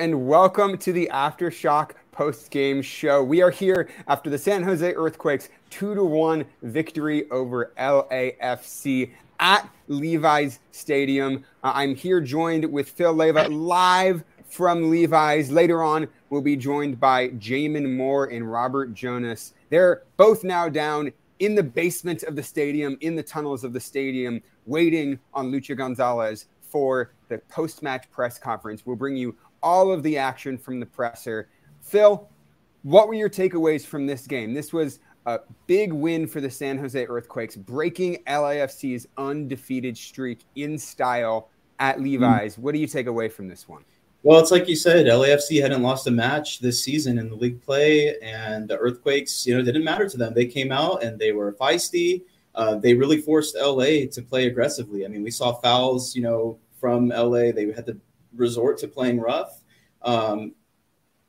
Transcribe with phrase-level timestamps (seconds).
[0.00, 3.22] And welcome to the Aftershock post game show.
[3.22, 9.68] We are here after the San Jose Earthquakes 2 to 1 victory over LAFC at
[9.88, 11.44] Levi's Stadium.
[11.62, 15.50] Uh, I'm here joined with Phil Leyva live from Levi's.
[15.50, 19.52] Later on, we'll be joined by Jamon Moore and Robert Jonas.
[19.68, 23.80] They're both now down in the basement of the stadium, in the tunnels of the
[23.80, 28.86] stadium, waiting on Luchi Gonzalez for the post match press conference.
[28.86, 31.48] We'll bring you all of the action from the presser.
[31.80, 32.28] Phil,
[32.82, 34.54] what were your takeaways from this game?
[34.54, 40.78] This was a big win for the San Jose Earthquakes, breaking LAFC's undefeated streak in
[40.78, 42.56] style at Levi's.
[42.56, 42.58] Mm.
[42.60, 43.84] What do you take away from this one?
[44.22, 47.62] Well, it's like you said, LAFC hadn't lost a match this season in the league
[47.62, 50.34] play, and the Earthquakes, you know, didn't matter to them.
[50.34, 52.22] They came out and they were feisty.
[52.54, 55.06] Uh, they really forced LA to play aggressively.
[55.06, 57.52] I mean, we saw fouls, you know, from LA.
[57.52, 57.96] They had to
[58.34, 59.62] resort to playing rough.
[60.02, 60.54] Um,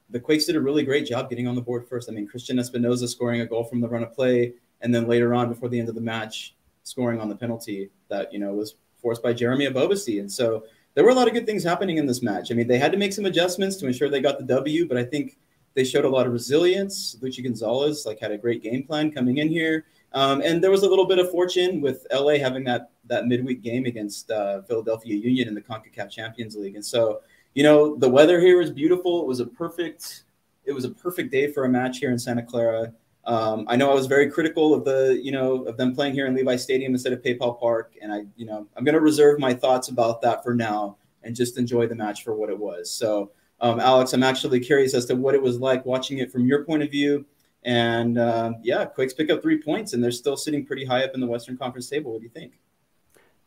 [0.10, 2.10] the Quakes did a really great job getting on the board first.
[2.10, 5.34] I mean, Cristian Espinoza scoring a goal from the run of play, and then later
[5.34, 8.76] on, before the end of the match, scoring on the penalty that you know was
[9.02, 10.20] forced by Jeremy Ebobisse.
[10.20, 12.52] And so there were a lot of good things happening in this match.
[12.52, 14.98] I mean, they had to make some adjustments to ensure they got the W, but
[14.98, 15.38] I think
[15.74, 17.16] they showed a lot of resilience.
[17.22, 20.84] Luchi Gonzalez like had a great game plan coming in here, um, and there was
[20.84, 25.16] a little bit of fortune with LA having that that midweek game against uh, Philadelphia
[25.16, 27.22] Union in the Concacaf Champions League, and so
[27.54, 29.22] you know the weather here was beautiful.
[29.22, 30.24] It was a perfect
[30.66, 32.94] it was a perfect day for a match here in Santa Clara.
[33.26, 36.26] Um, I know I was very critical of the, you know, of them playing here
[36.26, 39.40] in Levi Stadium instead of PayPal Park, and I, you know, I'm going to reserve
[39.40, 42.90] my thoughts about that for now and just enjoy the match for what it was.
[42.90, 46.48] So, um, Alex, I'm actually curious as to what it was like watching it from
[46.48, 47.26] your point of view.
[47.64, 51.12] And uh, yeah, Quakes pick up three points, and they're still sitting pretty high up
[51.14, 52.12] in the Western Conference table.
[52.12, 52.60] What do you think?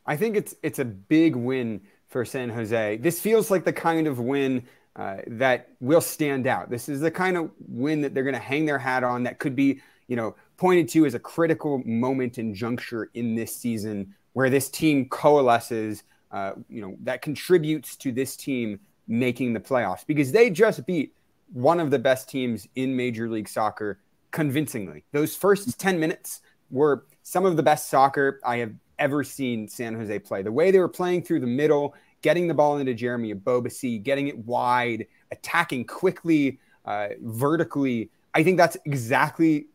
[0.06, 2.98] I think it's it's a big win for San Jose.
[2.98, 4.64] This feels like the kind of win
[4.96, 6.70] uh, that will stand out.
[6.70, 9.24] This is the kind of win that they're going to hang their hat on.
[9.24, 13.56] That could be, you know, pointed to as a critical moment and juncture in this
[13.56, 16.04] season where this team coalesces.
[16.30, 21.14] Uh, you know, that contributes to this team making the playoffs because they just beat
[21.52, 24.00] one of the best teams in Major League Soccer
[24.34, 25.04] convincingly.
[25.12, 29.94] Those first 10 minutes were some of the best soccer I have ever seen San
[29.94, 30.42] Jose play.
[30.42, 34.26] The way they were playing through the middle, getting the ball into Jeremy Ebobisse, getting
[34.26, 38.10] it wide, attacking quickly, uh, vertically.
[38.34, 39.68] I think that's exactly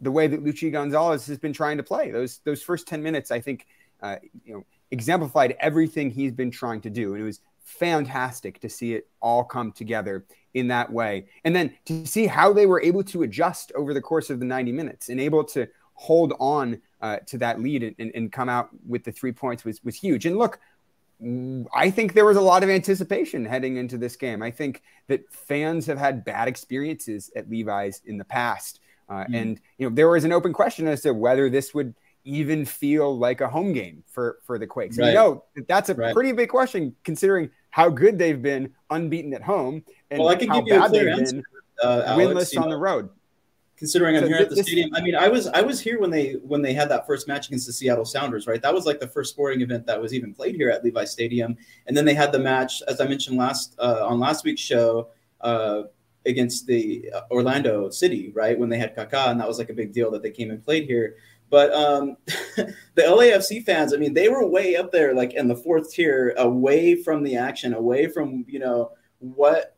[0.00, 2.10] the way that Luchi Gonzalez has been trying to play.
[2.10, 3.66] Those those first ten minutes, I think,
[4.02, 4.16] uh,
[4.46, 8.94] you know, exemplified everything he's been trying to do, and it was fantastic to see
[8.94, 10.24] it all come together
[10.56, 14.00] in that way, and then to see how they were able to adjust over the
[14.00, 17.94] course of the ninety minutes and able to hold on uh, to that lead and,
[17.98, 20.24] and, and come out with the three points was was huge.
[20.24, 20.58] And look,
[21.74, 24.42] I think there was a lot of anticipation heading into this game.
[24.42, 28.80] I think that fans have had bad experiences at Levi's in the past,
[29.10, 29.34] uh, mm.
[29.34, 31.94] and you know there was an open question as to whether this would
[32.24, 34.98] even feel like a home game for for the Quakes.
[34.98, 35.08] Right.
[35.08, 36.14] You know that's a right.
[36.14, 40.48] pretty big question considering how good they've been unbeaten at home and well, I can
[40.48, 41.44] how give you bad a clear they've answer, been
[41.82, 43.10] uh, Alex, winless on know, the road
[43.76, 44.94] considering I'm here at the stadium.
[44.94, 47.48] I mean, I was I was here when they when they had that first match
[47.48, 48.62] against the Seattle Sounders, right?
[48.62, 51.54] That was like the first sporting event that was even played here at Levi Stadium.
[51.86, 55.08] And then they had the match, as I mentioned last uh, on last week's show,
[55.42, 55.82] uh,
[56.24, 58.58] against the uh, Orlando City, right?
[58.58, 60.64] When they had Kaká, and that was like a big deal that they came and
[60.64, 61.16] played here.
[61.48, 65.56] But um, the LAFC fans, I mean, they were way up there, like in the
[65.56, 69.76] fourth tier, away from the action, away from you know what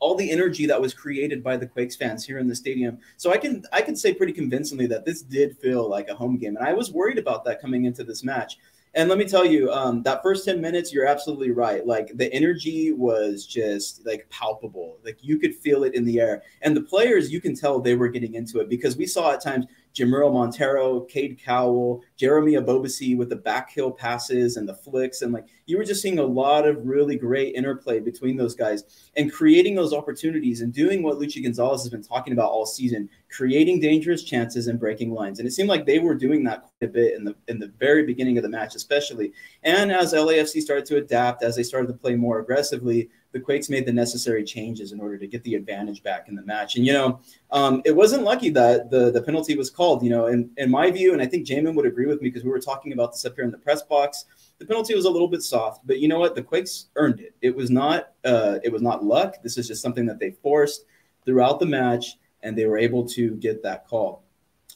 [0.00, 2.98] all the energy that was created by the Quakes fans here in the stadium.
[3.16, 6.36] So I can I can say pretty convincingly that this did feel like a home
[6.36, 8.58] game, and I was worried about that coming into this match.
[8.94, 11.86] And let me tell you, um, that first 10 minutes, you're absolutely right.
[11.86, 14.98] Like the energy was just like palpable.
[15.04, 16.42] Like you could feel it in the air.
[16.62, 19.42] And the players, you can tell they were getting into it because we saw at
[19.42, 25.22] times Jamiro Monteiro, Cade Cowell, Jeremy Ebobisse with the back passes and the flicks.
[25.22, 29.08] And like you were just seeing a lot of really great interplay between those guys
[29.16, 33.08] and creating those opportunities and doing what Luchi Gonzalez has been talking about all season,
[33.30, 35.38] creating dangerous chances and breaking lines.
[35.38, 37.72] And it seemed like they were doing that quite a bit in the in the
[37.78, 39.32] very beginning of the match, especially.
[39.62, 43.68] And as LAFC started to adapt, as they started to play more aggressively, the Quakes
[43.68, 46.76] made the necessary changes in order to get the advantage back in the match.
[46.76, 47.20] And you know,
[47.50, 50.02] um, it wasn't lucky that the the penalty was called.
[50.02, 52.44] You know, in in my view, and I think Jamon would agree with me because
[52.44, 54.24] we were talking about this up here in the press box.
[54.58, 56.34] The penalty was a little bit soft, but you know what?
[56.34, 57.34] The Quakes earned it.
[57.42, 59.34] It was not uh, it was not luck.
[59.42, 60.84] This is just something that they forced
[61.24, 64.24] throughout the match, and they were able to get that call.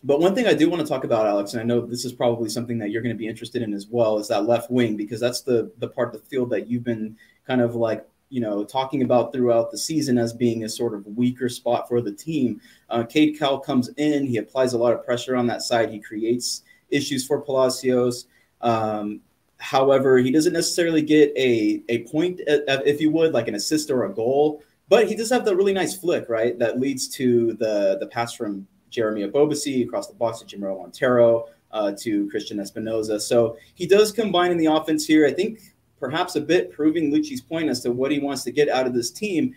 [0.05, 2.13] But one thing I do want to talk about, Alex, and I know this is
[2.13, 4.97] probably something that you're going to be interested in as well, is that left wing
[4.97, 7.17] because that's the the part of the field that you've been
[7.47, 11.07] kind of like you know, talking about throughout the season as being a sort of
[11.07, 12.63] weaker spot for the team.
[12.89, 16.01] Uh, Cade Cowell comes in, he applies a lot of pressure on that side, he
[16.01, 18.27] creates issues for Palacios.
[18.63, 19.21] Um,
[19.59, 23.91] however, he doesn't necessarily get a, a point, uh, if you would, like an assist
[23.91, 26.59] or a goal, but he does have the really nice flick, right?
[26.59, 31.49] That leads to the, the pass from Jeremy Ebobisse across the box to Jamiro Monteiro
[31.71, 33.21] uh, to Cristian Espinoza.
[33.21, 35.27] So he does combine in the offense here.
[35.27, 35.72] I think
[36.03, 38.93] perhaps a bit proving Luchi's point as to what he wants to get out of
[38.93, 39.55] this team.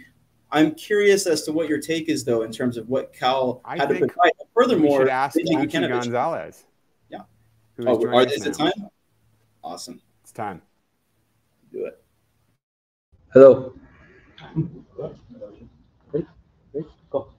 [0.51, 3.89] I'm curious as to what your take is, though, in terms of what Cowell had
[3.89, 4.31] to provide.
[4.53, 6.65] Furthermore, we should ask Luchi Gonzalez.
[7.09, 7.21] Yeah.
[7.79, 8.71] Oh, are, is it time?
[9.63, 9.99] Awesome.
[10.21, 10.61] It's time.
[11.73, 12.03] Do it.
[13.33, 13.73] Hello.
[16.13, 16.27] Ready?
[16.73, 16.87] Ready?
[17.09, 17.29] Go.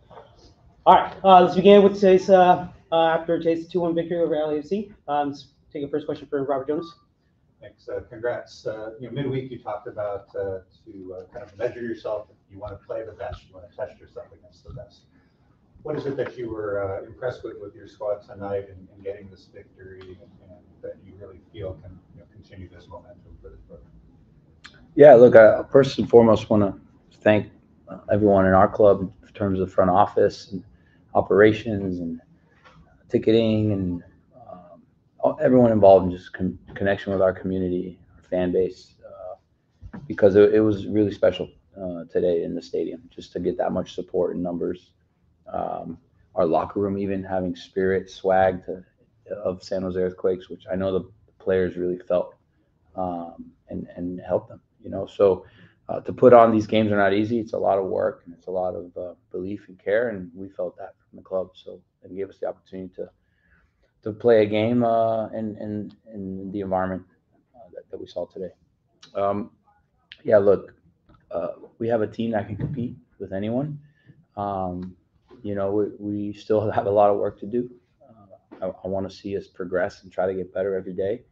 [0.84, 1.14] All right.
[1.22, 4.92] Uh, let's begin with today's uh, uh, after today's 2-1 victory over LAFC.
[5.06, 6.92] Um, let's take a first question for Robert Jonas.
[7.60, 7.88] Thanks.
[7.88, 8.66] Uh, congrats.
[8.66, 12.28] Uh, you know, midweek you talked about uh, to uh, kind of measure yourself.
[12.50, 13.42] You want to play the best.
[13.48, 15.02] You want to test yourself against the best.
[15.82, 19.04] What is it that you were uh, impressed with with your squad tonight and, and
[19.04, 23.36] getting this victory, and, and, that you really feel can you know, continue this momentum
[23.40, 23.88] for this program?
[24.94, 27.50] Yeah, look, I first and foremost want to thank
[27.88, 30.62] uh, everyone in our club in terms of front office and
[31.14, 32.20] operations and
[33.08, 34.02] ticketing and
[35.40, 40.54] everyone involved in just con- connection with our community, our fan base, uh, because it,
[40.54, 41.50] it, was really special
[41.80, 44.90] uh, today in the stadium just to get that much support in numbers.
[45.52, 45.98] Um,
[46.34, 48.84] our locker room even having spirit, swag to,
[49.34, 52.34] of San Jose Earthquakes, which I know the players really felt
[52.94, 54.60] um, and and helped them.
[54.82, 55.46] You know, so
[55.88, 57.38] uh, to put on these games are not easy.
[57.38, 60.30] It's a lot of work and it's a lot of uh, belief and care, and
[60.34, 61.50] we felt that from the club.
[61.54, 63.08] So it gave us the opportunity to
[64.06, 67.02] to play a game uh, in, in, in the environment
[67.56, 68.50] uh, that, that, we saw today.
[69.16, 69.50] Um,
[70.22, 70.74] yeah, look,
[71.32, 73.80] uh, we have a team that can compete with anyone.
[74.36, 74.94] Um,
[75.42, 77.68] you know, we, we, still have a lot of work to do.
[78.08, 81.22] Uh, I, I want to see us progress and try to get better every day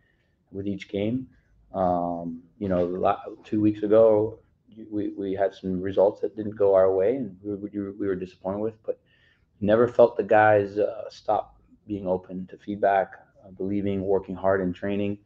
[0.50, 1.28] with each game.
[1.72, 4.40] Um, you know, two weeks ago,
[4.90, 8.16] we, we had some results that didn't go our way and we, we, we were
[8.16, 8.98] disappointed with, but
[9.60, 11.53] never felt the guys uh, stop
[11.86, 13.12] being open to feedback,
[13.44, 15.18] uh, believing, working hard in training.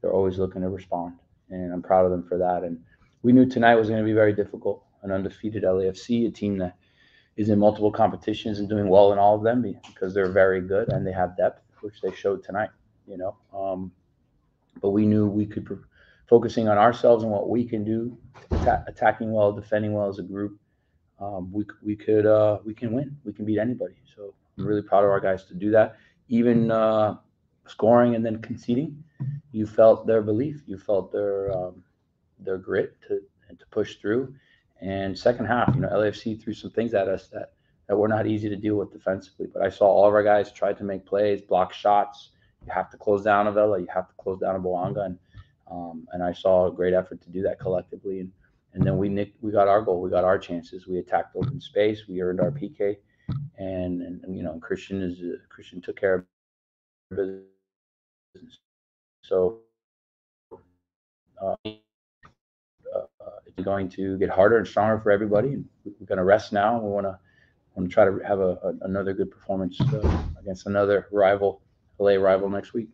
[0.00, 1.14] They're always looking to respond,
[1.50, 2.62] and I'm proud of them for that.
[2.62, 2.78] And
[3.22, 4.84] we knew tonight was going to be very difficult.
[5.02, 6.76] An undefeated LAFC, a team that
[7.36, 10.88] is in multiple competitions and doing well in all of them because they're very good
[10.90, 12.70] and they have depth, which they showed tonight.
[13.06, 13.92] You know, um,
[14.82, 15.66] but we knew we could
[16.28, 18.16] focusing on ourselves and what we can do,
[18.52, 20.58] atta- attacking well, defending well as a group.
[21.20, 23.16] Um, we we could uh, we can win.
[23.24, 23.94] We can beat anybody.
[24.14, 25.96] So really proud of our guys to do that.
[26.28, 27.16] Even uh,
[27.66, 29.02] scoring and then conceding,
[29.52, 31.82] you felt their belief, you felt their um,
[32.38, 33.20] their grit to
[33.56, 34.34] to push through.
[34.80, 37.52] And second half, you know, LAFC threw some things at us that
[37.88, 39.46] that were not easy to deal with defensively.
[39.52, 42.30] But I saw all of our guys try to make plays, block shots.
[42.66, 43.80] You have to close down a Vela.
[43.80, 45.18] You have to close down a Bouanga, and
[45.70, 48.20] um, and I saw a great effort to do that collectively.
[48.20, 48.32] And
[48.74, 50.86] and then we nicked, we got our goal, we got our chances.
[50.86, 52.96] We attacked open space, we earned our PK,
[53.58, 56.24] and, and, and you know Cristian is uh, Cristian took care of
[58.34, 58.58] business.
[59.22, 59.58] So
[61.42, 61.70] uh, uh,
[63.46, 66.78] it's going to get harder and stronger for everybody, and we're going to rest now.
[66.80, 67.18] We want to
[67.74, 71.60] want to try to have a, a another good performance uh, against another rival,
[71.98, 72.88] LA rival next week.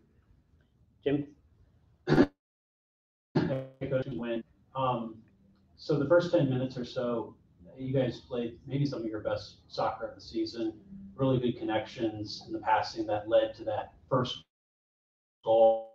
[1.03, 1.27] Jim.
[4.17, 4.43] Win.
[4.75, 5.17] Um,
[5.77, 7.35] so the first 10 minutes or so,
[7.79, 10.73] you guys played maybe some of your best soccer of the season.
[11.17, 14.43] Really good connections in the passing that led to that first
[15.45, 15.91] goal.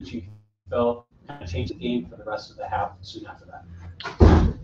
[0.00, 0.22] You
[0.70, 3.64] felt kind of changed the game for the rest of the half soon after that.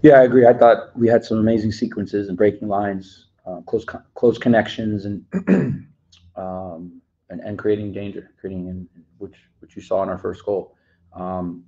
[0.03, 0.47] Yeah, I agree.
[0.47, 5.25] I thought we had some amazing sequences and breaking lines, uh, close close connections, and
[6.37, 7.01] um,
[7.31, 8.89] and, and creating danger, creating in,
[9.19, 10.77] which which you saw in our first goal.
[11.13, 11.65] Um,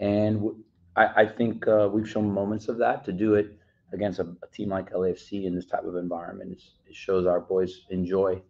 [0.00, 0.56] and w-
[0.96, 3.58] I, I think uh, we've shown moments of that to do it
[3.92, 6.60] against a, a team like LAFC in this type of environment.
[6.86, 8.40] It shows our boys enjoy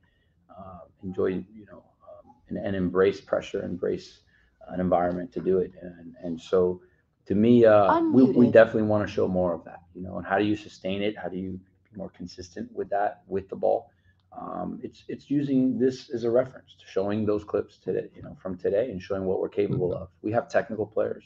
[0.51, 4.21] uh, enjoy you know um, and, and, embrace pressure, embrace
[4.69, 5.73] an environment to do it.
[5.81, 6.81] And and so
[7.27, 9.83] to me, uh, we, we definitely want to show more of that.
[9.95, 11.17] You know, and how do you sustain it?
[11.17, 11.61] How do you
[11.91, 13.92] be more consistent with that with the ball?
[14.39, 18.37] Um, it's it's using this as a reference to showing those clips today, you know,
[18.41, 20.09] from today and showing what we're capable of.
[20.23, 21.25] We have technical players.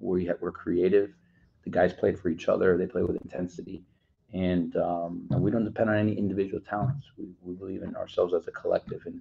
[0.00, 1.12] We have, we're creative.
[1.64, 2.76] The guys play for each other.
[2.76, 3.84] They play with intensity,
[4.32, 7.06] and um, we don't depend on any individual talents.
[7.16, 9.20] We, we believe in ourselves as a collective, and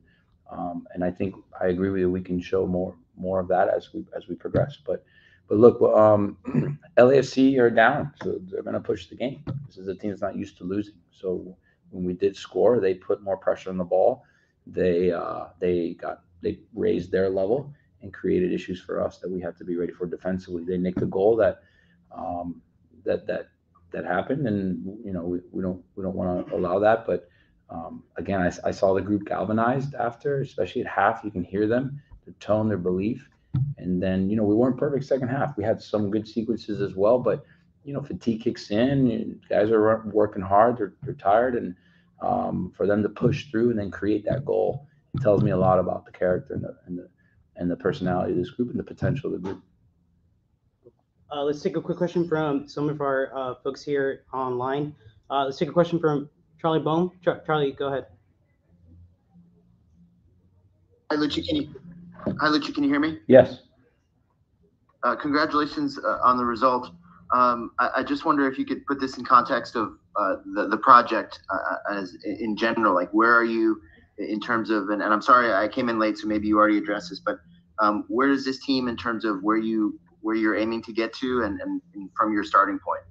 [0.50, 2.10] um, and I think I agree with you.
[2.10, 4.78] We can show more more of that as we as we progress.
[4.84, 5.04] But
[5.48, 6.38] but look, um,
[6.98, 9.44] LAFC are down, so they're going to push the game.
[9.68, 10.96] This is a team that's not used to losing.
[11.12, 11.58] So
[11.91, 14.24] when we did score, they put more pressure on the ball.
[14.67, 19.41] They uh, they got they raised their level and created issues for us that we
[19.41, 20.63] had to be ready for defensively.
[20.63, 21.62] They nicked a goal that
[22.15, 22.62] um,
[23.05, 23.50] that that
[23.91, 27.05] that happened, and you know we, we don't we don't want to allow that.
[27.05, 27.29] But
[27.69, 31.22] um, again, I, I, saw the group galvanized after, especially at half.
[31.24, 33.27] You can hear them, their tone, their belief,
[33.77, 35.58] and then you know we weren't perfect second half.
[35.58, 37.46] We had some good sequences as well, but
[37.89, 39.41] you know fatigue kicks in.
[39.50, 40.77] Guys are working hard.
[40.77, 41.75] They're they're tired, and
[42.22, 44.88] um, for them to push through and then create that goal
[45.22, 47.10] tells me a lot about the character and the and the
[47.55, 49.63] and the personality of this group and the potential of the group.
[51.31, 54.96] Uh, let's take a quick question from some of our uh, folks here online.
[55.31, 56.29] Uh, let's take a question from
[56.62, 57.10] Charlie Bone.
[57.24, 58.05] Char- Charlie, go ahead.
[61.10, 61.43] Hi, Luchi.
[61.48, 61.75] Can you,
[62.39, 62.74] hi, Luchi.
[62.74, 63.17] Can you hear me?
[63.27, 63.63] Yes.
[65.01, 66.91] Uh, congratulations uh, on the result.
[67.32, 70.68] Um, I, I, just wonder if you could put this in context of uh, the
[70.68, 71.40] the project
[71.92, 72.96] as in general.
[72.96, 73.82] Like, where are you
[74.18, 74.90] in terms of?
[74.90, 77.40] And, and I'm sorry I came in late, so maybe you already addressed this, but
[77.80, 81.14] um, where does this team in terms of where you where you're aiming to get
[81.14, 83.04] to and, and, and from your starting point?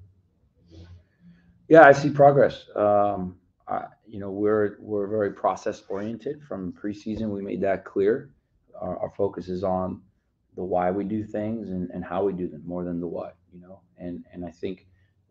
[1.68, 2.64] Yeah, I see progress.
[2.74, 6.42] Um, I, you know, we're we're very process oriented.
[6.42, 8.30] From preseason, we made that clear.
[8.80, 10.00] Our, our, focus is on
[10.54, 13.36] the why we do things and, and how we do them more than the what.
[13.52, 14.86] You know, and and I think,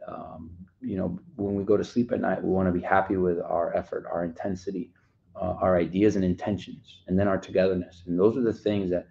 [0.08, 3.18] um, you know, when we go to sleep at night, we want to be happy
[3.18, 4.92] with our effort, our intensity,
[5.36, 8.04] uh, our ideas and intentions, and then our togetherness.
[8.06, 9.08] And those are the things that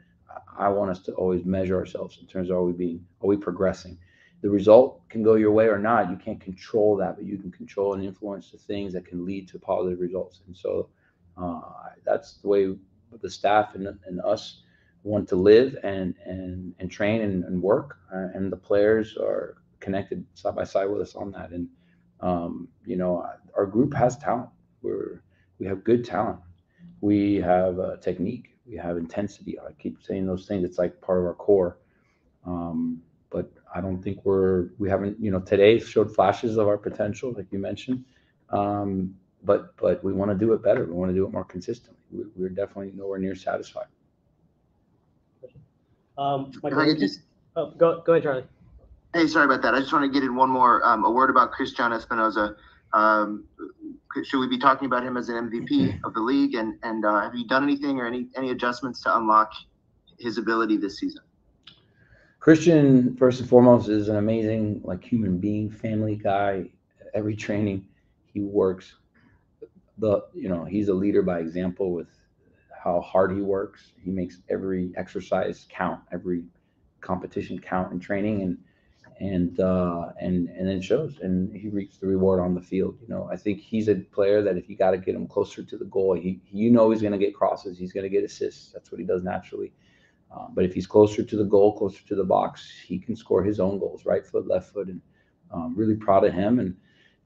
[0.59, 3.37] I want us to always measure ourselves in terms of are we being are we
[3.37, 3.99] progressing.
[4.43, 6.11] The result can go your way or not.
[6.11, 9.49] You can't control that, but you can control and influence the things that can lead
[9.49, 10.41] to positive results.
[10.47, 10.91] And so
[11.37, 11.61] uh,
[12.05, 12.75] that's the way
[13.23, 14.63] the staff and, and us
[15.07, 17.99] want to live and and and train and, and work.
[18.13, 21.51] Uh, and the players are connected side by side with us on that.
[21.51, 21.69] And
[22.21, 23.25] um, you know,
[23.57, 24.51] our group has talent.
[24.83, 25.23] We're
[25.59, 26.41] we have good talent.
[27.01, 29.59] We have a technique we have intensity.
[29.59, 30.65] I keep saying those things.
[30.65, 31.79] It's like part of our core.
[32.45, 36.79] Um, but I don't think we're we haven't you know today showed flashes of our
[36.79, 38.05] potential, like you mentioned.
[38.51, 40.85] Um, but but we want to do it better.
[40.85, 41.97] We want to do it more consistently.
[42.11, 43.87] We, are definitely nowhere near satisfied.
[46.19, 46.53] Um,
[46.99, 47.21] just,
[47.57, 48.45] oh, go go ahead, Charlie.
[49.15, 49.75] Hey, sorry about that.
[49.75, 52.57] I just want to get in one more um, a word about Cristian Espinoza.
[52.93, 53.45] Um,
[54.25, 56.55] should we be talking about him as an MVP of the league?
[56.55, 59.53] And and uh, have you done anything or any any adjustments to unlock
[60.19, 61.23] his ability this season?
[62.41, 66.71] Cristian, first and foremost, is an amazing like human being, family guy.
[67.13, 67.87] Every training,
[68.33, 68.95] he works.
[69.99, 72.09] The you know he's a leader by example with
[72.87, 73.93] how hard he works.
[74.01, 76.45] He makes every exercise count, every
[77.01, 78.59] competition count in training, and
[79.19, 81.19] and uh, and and it shows.
[81.21, 82.97] And he reaps the reward on the field.
[83.03, 85.65] You know, I think he's a player that if you got to get him closer
[85.65, 88.25] to the goal, he, you know he's going to get crosses, he's going to get
[88.25, 88.73] assists.
[88.73, 89.73] That's what he does naturally.
[90.31, 93.43] Uh, but if he's closer to the goal, closer to the box, he can score
[93.43, 95.01] his own goals, right foot, left foot, and
[95.51, 96.61] um, really proud of him.
[96.61, 96.77] And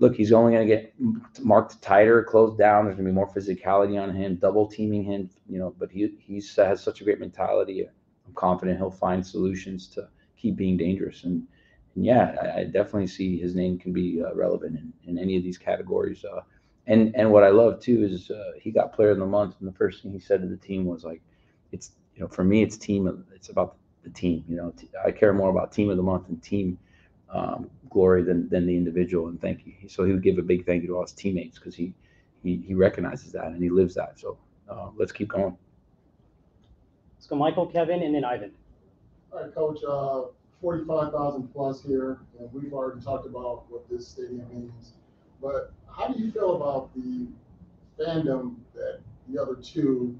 [0.01, 0.95] look, he's only going to get
[1.41, 2.85] marked tighter, closed down.
[2.85, 5.31] There's going to be more physicality on him, double teaming him.
[5.49, 7.87] You know, but he he's uh, has such a great mentality.
[8.27, 11.47] I'm confident he'll find solutions to keep being dangerous and
[11.95, 15.37] and yeah, I, I, definitely see his name can be uh, relevant in, in any
[15.37, 16.25] of these categories.
[16.25, 16.43] Uh,
[16.87, 19.69] and and what I love too is uh, he got Player of the Month, and
[19.69, 21.21] the first thing he said to the team was like,
[21.73, 23.25] "It's you know for me it's team.
[23.35, 24.45] It's about the team.
[24.49, 26.79] You know, I care more about Team of the Month and team
[27.33, 29.29] um, glory than than the individual.
[29.29, 29.89] And thank you.
[29.89, 31.93] So he would give a big thank you to all his teammates because he,
[32.43, 34.19] he he recognizes that and he lives that.
[34.19, 35.57] So uh, let's keep going.
[37.17, 38.53] Let's go, Michael, Kevin, and then Ivan.
[39.33, 39.79] All right, Coach.
[39.87, 44.93] Uh, 45,000 plus here, and we've already talked about what this stadium means.
[45.41, 47.27] But how do you feel about the
[47.99, 50.19] fandom that the other two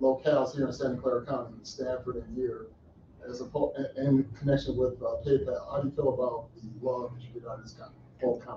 [0.00, 2.66] locales here in Santa Clara County, Stanford and here,
[3.28, 3.44] as a
[3.96, 5.70] in connection with uh, PayPal?
[5.70, 7.94] How do you feel about the love that you get out of this county?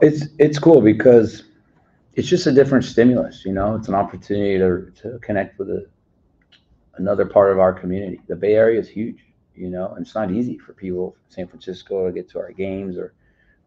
[0.02, 1.44] It's it's cool because
[2.14, 3.46] it's just a different stimulus.
[3.46, 5.86] You know, it's an opportunity to to connect with a,
[6.96, 8.20] another part of our community.
[8.28, 9.24] The Bay Area is huge
[9.56, 12.52] you know, and it's not easy for people from San Francisco to get to our
[12.52, 13.14] games or,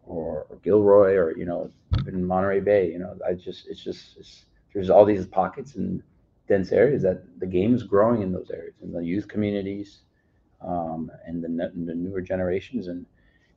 [0.04, 1.70] or, or Gilroy or, you know,
[2.06, 6.02] in Monterey Bay, you know, I just, it's just, it's, there's all these pockets and
[6.48, 10.00] dense areas that the game is growing in those areas in the youth communities
[10.66, 12.88] um, and the, the newer generations.
[12.88, 13.06] And,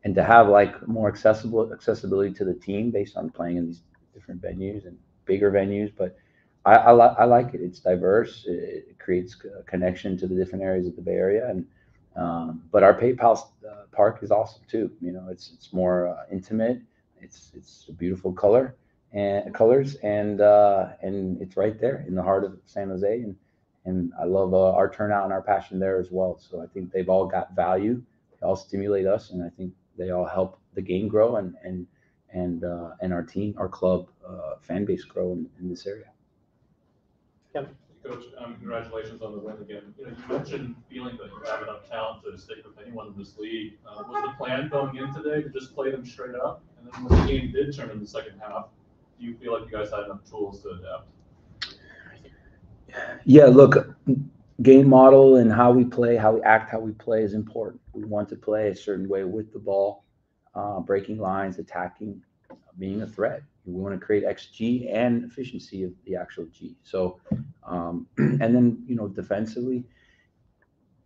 [0.04, 3.82] and to have like more accessible accessibility to the team based on playing in these
[4.14, 5.92] different venues and bigger venues.
[5.96, 6.18] But
[6.66, 7.62] I, I, li- I like it.
[7.62, 8.46] It's diverse.
[8.48, 11.66] It, it, creates a connection to the different areas of the Bay Area, and
[12.16, 13.38] um, but our PayPal
[13.68, 14.92] uh, Park is awesome too.
[15.02, 16.82] You know, it's it's more uh, intimate.
[17.22, 18.76] It's it's a beautiful color
[19.14, 23.36] and colors, and uh, and it's right there in the heart of San Jose, and
[23.86, 26.38] and I love uh, our turnout and our passion there as well.
[26.38, 28.02] So I think they've all got value.
[28.32, 31.88] They all stimulate us, and I think they all help the game grow and and
[32.32, 36.12] and uh, and our team, our club, uh, fan base grow in, in this area.
[37.54, 37.76] Kevin.
[38.02, 39.94] Coach, um, congratulations on the win again.
[39.98, 43.18] You know, you mentioned feeling that you have enough talent to stick with anyone in
[43.18, 43.74] this league.
[43.86, 46.64] Uh, was the plan going in today to just play them straight up?
[46.78, 48.68] And then when the game did turn in the second half,
[49.20, 51.08] do you feel like you guys had enough tools to adapt?
[53.26, 53.96] Yeah, look,
[54.62, 57.82] game model and how we play, how we act, how we play is important.
[57.94, 60.06] We want to play a certain way with the ball,
[60.56, 62.22] uh, breaking lines, attacking,
[62.78, 63.44] being a threat.
[63.66, 66.76] We want to create XG and efficiency of the actual G.
[66.84, 67.20] So,
[67.64, 69.86] um, and then, you know, defensively,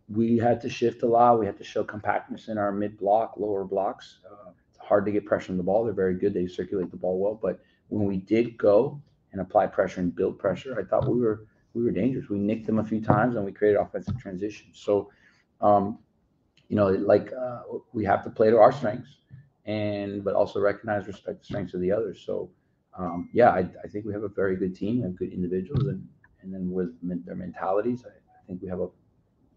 [0.08, 1.38] we had to shift a lot.
[1.38, 4.20] We had to show compactness in our mid block, lower blocks.
[4.30, 5.84] Uh, it's hard to get pressure on the ball.
[5.84, 6.34] They're very good.
[6.34, 7.38] They circulate the ball well.
[7.40, 9.00] But when we did go
[9.32, 12.28] and apply pressure and build pressure, I thought we were we were dangerous.
[12.28, 14.68] We nicked them a few times and we created offensive transition.
[14.72, 15.10] So,
[15.60, 15.98] um,
[16.68, 17.62] you know, like uh,
[17.92, 19.18] we have to play to our strengths
[19.66, 22.22] and but also recognize respect the strengths of the others.
[22.24, 22.50] So
[22.98, 26.06] um, yeah, I, I, think we have a very good team and good individuals, and
[26.42, 26.94] and then with
[27.24, 28.88] their mentalities, I, I think we have a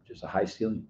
[0.08, 0.88] just a high ceiling.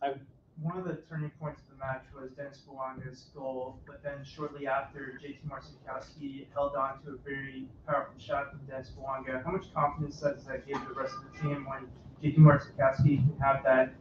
[0.00, 0.14] I,
[0.60, 4.66] one of the turning points of the match was Denis Bouanga's goal, but then shortly
[4.66, 9.44] after, JT Marcinkowski held on to a very powerful shot from Denis Bouanga.
[9.44, 11.86] How much confidence does that give the rest of the team when
[12.22, 13.94] JT Marcinkowski can have that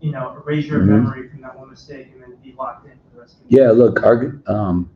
[0.00, 1.04] you know, erase your mm-hmm.
[1.04, 3.56] memory from that one mistake and then be locked in for the rest of the
[3.56, 4.90] Yeah, look, our um,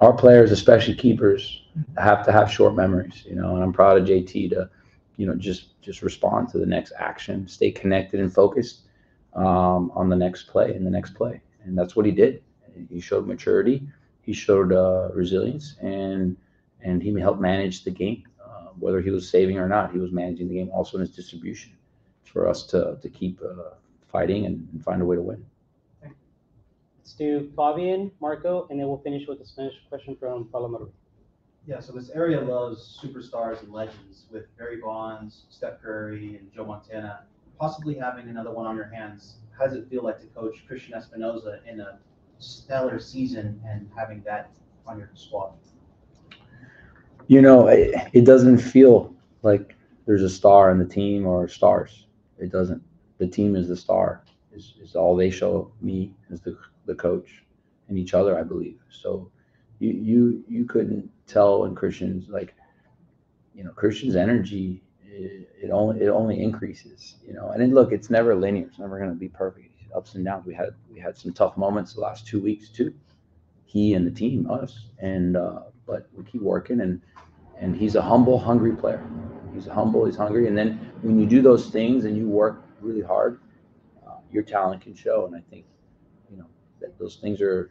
[0.00, 1.62] our players, especially keepers,
[1.96, 4.68] have to have short memories, you know, and I'm proud of JT to,
[5.16, 8.82] you know, just just respond to the next action, stay connected and focused
[9.34, 12.42] um, on the next play in the next play, and that's what he did.
[12.88, 13.86] He showed maturity,
[14.22, 16.36] he showed uh, resilience, and
[16.82, 19.92] and he helped manage the game, uh, whether he was saving or not.
[19.92, 21.72] He was managing the game also in his distribution
[22.24, 23.74] for us to to keep uh,
[24.08, 25.44] fighting and, and find a way to win.
[26.02, 30.88] Let's do Fabian, Marco, and then we'll finish with a Spanish question from Palomar.
[31.66, 36.64] Yeah, so this area loves superstars and legends with Barry Bonds, Steph Curry, and Joe
[36.64, 37.24] Montana.
[37.60, 40.94] Possibly having another one on your hands, how does it feel like to coach Cristian
[40.94, 41.98] Espinoza in a
[42.38, 44.50] stellar season and having that
[44.86, 45.52] on your squad?
[47.26, 52.06] You know, it, it doesn't feel like there's a star in the team or stars.
[52.38, 52.82] It doesn't
[53.18, 54.24] the team is the star.
[54.52, 57.44] Is, is all they show me as the the coach
[57.88, 58.78] and each other, I believe.
[58.90, 59.30] So
[59.80, 62.54] you you you couldn't tell when Cristian's like,
[63.54, 64.82] you know, Cristian's energy
[65.62, 67.50] it, only it only increases, you know.
[67.50, 68.66] And then look, it's never linear.
[68.66, 69.66] It's never going to be perfect.
[69.94, 70.46] Ups and downs.
[70.46, 72.94] We had we had some tough moments the last two weeks too.
[73.64, 77.00] He and the team, us, and uh, but we keep working and
[77.58, 79.04] and he's a humble, hungry player.
[79.54, 83.02] He's humble, he's hungry, and then when you do those things and you work really
[83.02, 83.40] hard,
[84.06, 85.26] uh, your talent can show.
[85.26, 85.66] And I think,
[86.30, 86.46] you know,
[86.80, 87.70] that those things are,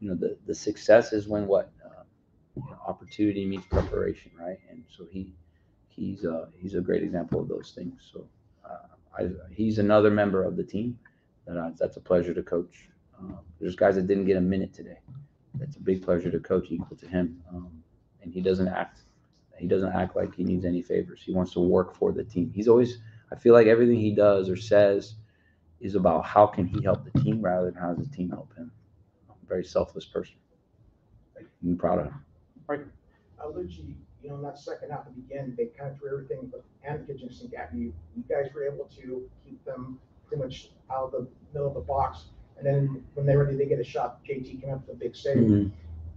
[0.00, 2.04] you know, the, the success is when what uh,
[2.56, 4.58] you know, opportunity meets preparation, right?
[4.70, 5.34] And so he
[5.98, 8.08] he's uh, he's a great example of those things.
[8.12, 8.26] So
[8.64, 10.98] uh, I, he's another member of the team
[11.46, 12.88] that I, that's a pleasure to coach.
[13.18, 14.98] Um, there's guys that didn't get a minute today.
[15.54, 17.70] That's a big pleasure to coach equal to him, um,
[18.22, 19.00] and he doesn't act
[19.58, 21.20] he doesn't act like he needs any favors.
[21.24, 22.52] He wants to work for the team.
[22.54, 22.98] He's always
[23.32, 25.14] I feel like everything he does or says
[25.80, 28.54] is about how can he help the team rather than how does the team help
[28.56, 28.70] him.
[29.28, 30.34] I'm a very selfless person.
[31.62, 32.24] I'm proud of him.
[32.66, 32.80] Right.
[33.46, 36.48] Luchi, you know, in that second half of the begin, they kind of threw everything
[36.50, 37.92] but and the kitchen sink at you.
[38.16, 41.80] You guys were able to keep them pretty much out of the middle of the
[41.80, 42.24] box.
[42.58, 44.24] And then when they were ready, they get a shot.
[44.24, 45.36] JT came up with a big save.
[45.36, 45.68] Mm-hmm.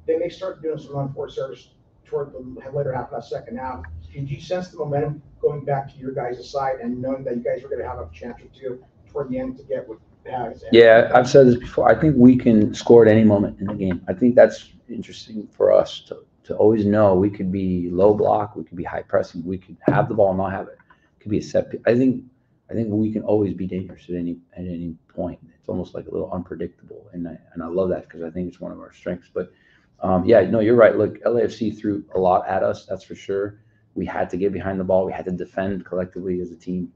[0.08, 1.70] Then they started doing some run unforced errors
[2.06, 2.40] toward the
[2.72, 3.84] later half of that second half.
[4.12, 7.44] Did you sense the momentum going back to your guys' side and knowing that you
[7.44, 10.00] guys were going to have a chance or two toward the end to get what
[10.26, 10.64] has?
[10.72, 11.90] Yeah, I've said this before.
[11.90, 14.04] I think we can score at any moment in the game.
[14.08, 18.56] I think that's interesting for us to, to always know we could be low block,
[18.56, 20.78] we could be high pressing, we could have the ball and not have it.
[20.80, 21.72] it could be a set.
[21.86, 22.24] I think
[22.70, 25.40] I think we can always be dangerous at any at any point.
[25.60, 28.48] It's almost like a little unpredictable, and I and I love that because I think
[28.48, 29.30] it's one of our strengths.
[29.34, 29.52] But
[30.02, 30.98] um, yeah, no, you're right.
[30.98, 33.60] Look, LAFC threw a lot at us, that's for sure
[33.96, 35.06] we had to get behind the ball.
[35.06, 36.92] We had to defend collectively as a team.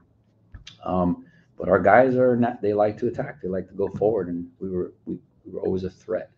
[0.83, 1.25] Um,
[1.57, 3.41] but our guys are not, they like to attack.
[3.41, 4.27] They like to go forward.
[4.27, 6.31] And we were, we, we were always a threat.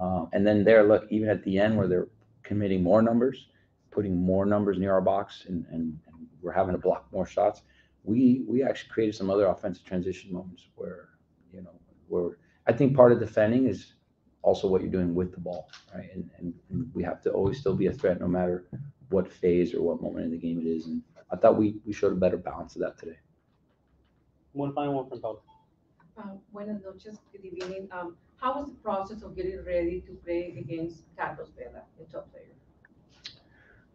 [0.00, 2.08] Uh, and then there, look, even at the end where they're
[2.44, 3.48] committing more numbers,
[3.90, 7.62] putting more numbers near our box, and, and, and we're having to block more shots.
[8.04, 11.08] We we actually created some other offensive transition moments where
[11.52, 11.70] you know
[12.08, 13.94] where I think part of defending is
[14.42, 16.08] also what you're doing with the ball, right?
[16.14, 18.66] And, and, and we have to always still be a threat no matter
[19.08, 20.86] what phase or what moment in the game it is.
[20.86, 21.02] And
[21.32, 23.16] I thought we, we showed a better balance of that today.
[24.52, 25.42] One final one from Paul.
[26.16, 27.88] Uh, buenas noches, good evening.
[27.90, 32.30] Um, how was the process of getting ready to play against Carlos Vela, the top
[32.30, 32.44] player?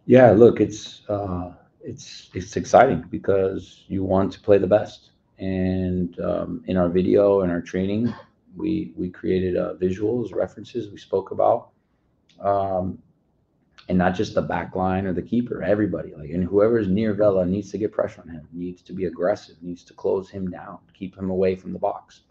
[0.06, 6.20] Yeah, look, it's uh, it's it's exciting because you want to play the best, and
[6.20, 8.14] um, in our video and our training,
[8.58, 11.70] we we created uh, visuals, references we spoke about,
[12.40, 12.98] um,
[13.88, 16.14] and not just the back line or the keeper, everybody.
[16.16, 19.06] Like, and whoever is near Vela needs to get pressure on him, needs to be
[19.06, 22.22] aggressive, needs to close him down, keep him away from the box.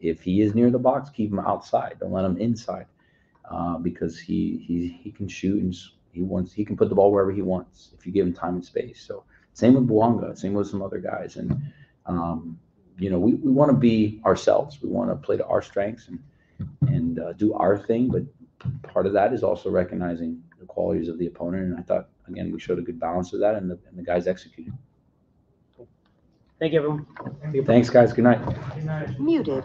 [0.00, 1.96] If he is near the box, keep him outside.
[2.00, 2.86] Don't let him inside,
[3.50, 5.74] uh, because he he he can shoot and
[6.12, 8.54] he wants he can put the ball wherever he wants if you give him time
[8.54, 9.04] and space.
[9.06, 11.60] So same with Bouanga, same with some other guys, and
[12.06, 12.58] um,
[12.98, 14.80] you know we, we want to be ourselves.
[14.82, 16.18] We want to play to our strengths and
[16.82, 18.08] and uh, do our thing.
[18.08, 18.22] But
[18.82, 21.64] part of that is also recognizing the qualities of the opponent.
[21.64, 24.02] And I thought again we showed a good balance of that, and the, and the
[24.02, 24.72] guys executed.
[26.58, 27.06] Thank you, everyone.
[27.64, 28.12] Thanks, guys.
[28.12, 28.44] Good night.
[28.74, 29.20] Good night.
[29.20, 29.64] Muted.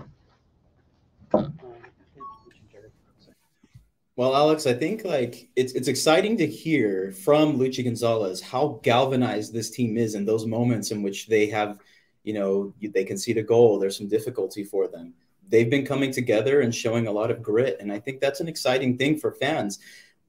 [4.16, 9.54] Well, Alex, I think like it's it's exciting to hear from Luchi Gonzalez how galvanized
[9.54, 11.80] this team is in those moments in which they have,
[12.24, 13.80] you know, they concede a goal.
[13.80, 15.16] There's some difficulty for them.
[15.50, 18.48] They've been coming together and showing a lot of grit, and I think that's an
[18.48, 19.80] exciting thing for fans.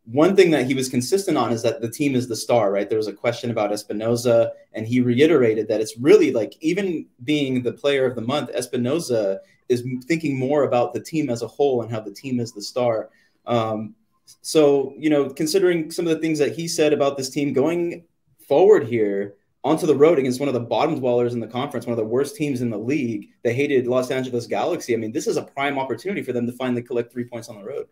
[0.07, 2.89] One thing that he was consistent on is that the team is the star, right?
[2.89, 7.63] There was a question about Espinoza, and he reiterated that it's really like even being
[7.63, 11.83] the player of the month, Espinoza is thinking more about the team as a whole
[11.83, 13.11] and how the team is the star.
[13.47, 13.95] Um,
[14.41, 18.05] so, you know, considering some of the things that he said about this team going
[18.47, 21.93] forward here onto the road against one of the bottom dwellers in the conference, one
[21.93, 24.95] of the worst teams in the league, the hated Los Angeles Galaxy.
[24.95, 27.57] I mean, this is a prime opportunity for them to finally collect three points on
[27.57, 27.87] the road.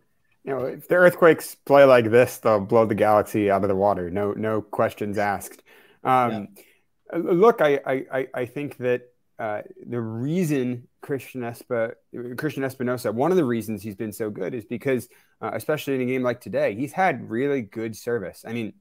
[0.45, 3.77] You know, if the Earthquakes play like this, they'll blow the Galaxy out of the
[3.77, 4.11] water.
[4.11, 5.63] No, no questions asked.
[6.05, 6.49] Um,
[7.13, 7.19] yeah.
[7.19, 9.12] Look, I, I, I think that
[9.43, 14.55] uh, the reason Cristian Espa, Cristian Espinoza, one of the reasons he's been so good
[14.55, 15.09] is because,
[15.41, 18.45] uh, especially in a game like today, he's had really good service.
[18.47, 18.75] I mean,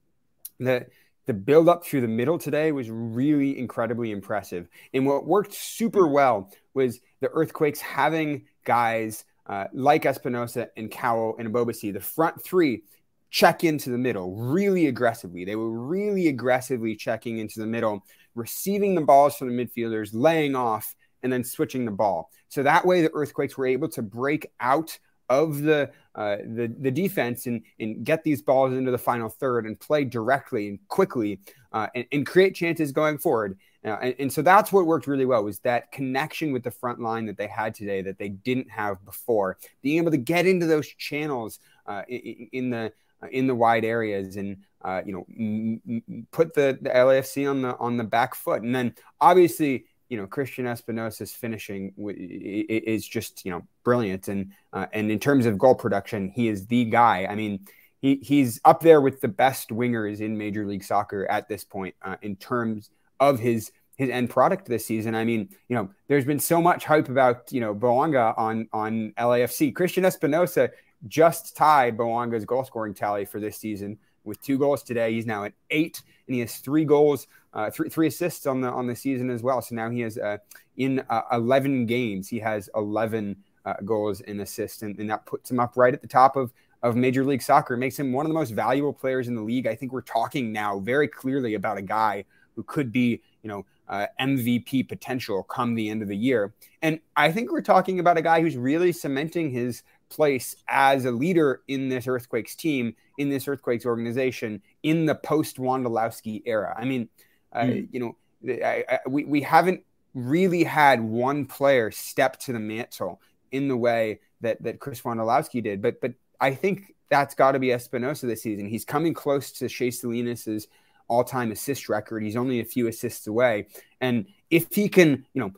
[0.59, 0.85] the
[1.25, 4.67] the build up through the middle today was really incredibly impressive.
[4.93, 11.37] And what worked super well was the Earthquakes having guys uh, like Espinoza and Cowell
[11.39, 12.83] and Ebobisse, the front three,
[13.31, 15.43] check into the middle really aggressively.
[15.43, 18.03] They were really aggressively checking into the middle
[18.35, 22.29] receiving the balls from the midfielders, laying off, and then switching the ball.
[22.49, 24.97] So that way, the Earthquakes were able to break out
[25.29, 29.65] of the uh, the, the defense and, and get these balls into the final third
[29.65, 31.39] and play directly and quickly
[31.71, 33.57] uh, and, and, create chances going forward.
[33.85, 36.99] Uh, and, and, so that's what worked really well was that connection with the front
[36.99, 39.57] line that they had today that they didn't have before.
[39.81, 42.91] Being able to get into those channels uh, in, in, the
[43.31, 47.61] in the wide areas and uh, you know m- m- put the, the LAFC on
[47.61, 48.63] the on the back foot.
[48.63, 54.27] And then obviously you know Cristian Espinoza's finishing w- is just you know brilliant.
[54.27, 57.27] And uh, and in terms of goal production, he is the guy.
[57.29, 57.65] I mean.
[58.03, 61.93] He, he's up there with the best wingers in Major League Soccer at this point
[62.01, 65.13] uh, in terms of his his end product this season.
[65.13, 69.13] I mean, you know, there's been so much hype about you know Bouanga on on
[69.17, 69.75] LAFC.
[69.75, 70.71] Christian Espinoza
[71.07, 75.13] just tied Bouanga's goal scoring tally for this season with two goals today.
[75.13, 78.69] He's now at eight, and he has three goals, uh, three three assists on the
[78.69, 79.61] on the season as well.
[79.61, 80.37] So now he has uh,
[80.77, 85.51] in uh, eleven games, he has eleven uh, goals and assists, and, and, that puts
[85.51, 87.75] him up right at the top of of Major League Soccer.
[87.75, 89.67] It makes him one of the most valuable players in the league.
[89.67, 93.65] I think we're talking now very clearly about a guy who could be, you know.
[93.89, 96.53] Uh, MVP potential come the end of the year.
[96.81, 101.11] And I think we're talking about a guy who's really cementing his place as a
[101.11, 106.75] leader in this Earthquakes team, in this Earthquakes organization, in the post Wondolowski era.
[106.77, 107.09] I mean,
[107.55, 107.83] mm.
[107.83, 108.15] uh, you know,
[108.63, 113.21] I, I, we, we haven't really had one player step to the mantle
[113.51, 115.81] in the way that, that Chris Wondolowski did.
[115.81, 118.67] But, but I think that's got to be Espinoza this season.
[118.67, 120.67] He's coming close to Shea Salinas'
[121.07, 122.23] all-time assist record.
[122.23, 123.67] He's only a few assists away.
[123.99, 125.51] And if he can, you know,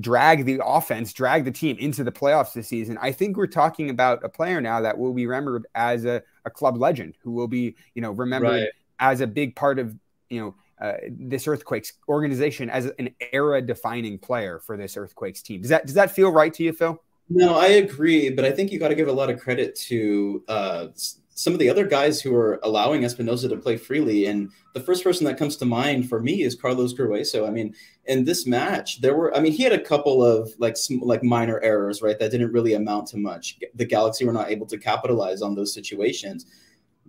[0.00, 3.90] drag the offense, drag the team into the playoffs this season, I think we're talking
[3.90, 7.48] about a player now that will be remembered as a, a club legend, who will
[7.48, 8.68] be, you know, remembered right.
[8.98, 9.94] as a big part of,
[10.28, 15.62] you know, uh, this Earthquakes organization as an era-defining player for this Earthquakes team.
[15.62, 17.00] Does that does that feel right to you, Phil?
[17.28, 20.44] No, I agree, but I think you got to give a lot of credit to
[20.48, 20.86] uh,
[21.36, 24.24] some of the other guys who are allowing Espinoza to play freely.
[24.24, 27.46] And the first person that comes to mind for me is Carlos Gruezo.
[27.46, 27.74] I mean,
[28.06, 31.60] in this match, there were, I mean, he had a couple of like like minor
[31.60, 33.58] errors, right, that didn't really amount to much.
[33.74, 36.46] The Galaxy were not able to capitalize on those situations.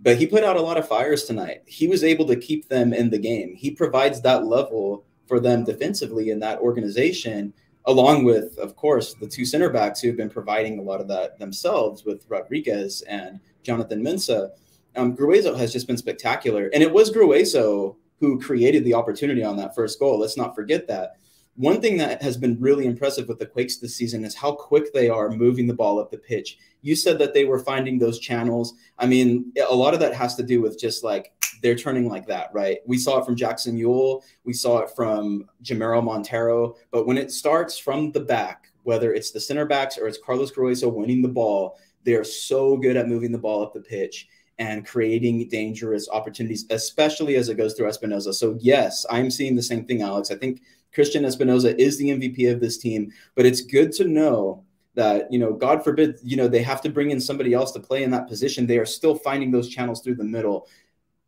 [0.00, 1.62] But he put out a lot of fires tonight.
[1.66, 3.54] He was able to keep them in the game.
[3.56, 7.54] He provides that level for them defensively in that organization
[7.86, 11.38] along with, of course, the two center backs who've been providing a lot of that
[11.38, 14.48] themselves with Rodrigues and Jonathan Mensah.
[14.96, 16.70] Um, Gruezo has just been spectacular.
[16.72, 20.18] And it was Gruezo who created the opportunity on that first goal.
[20.18, 21.16] Let's not forget that.
[21.56, 24.92] One thing that has been really impressive with the Quakes this season is how quick
[24.94, 26.56] they are moving the ball up the pitch.
[26.80, 28.74] You said that they were finding those channels.
[28.98, 32.26] I mean, a lot of that has to do with just like they're turning like
[32.28, 32.78] that, right?
[32.86, 37.32] We saw it from Jackson Yueill, we saw it from Jamiro Monteiro, but when it
[37.32, 41.28] starts from the back, whether it's the center backs or it's Carlos Gruezo winning the
[41.28, 46.08] ball, they are so good at moving the ball up the pitch and creating dangerous
[46.10, 48.34] opportunities, especially as it goes through Espinoza.
[48.34, 50.30] So, yes, I'm seeing the same thing, Alex.
[50.30, 50.62] I think
[50.94, 55.38] Cristian Espinoza is the MVP of this team, but it's good to know that, you
[55.38, 58.10] know, God forbid, you know, they have to bring in somebody else to play in
[58.10, 58.66] that position.
[58.66, 60.68] They are still finding those channels through the middle.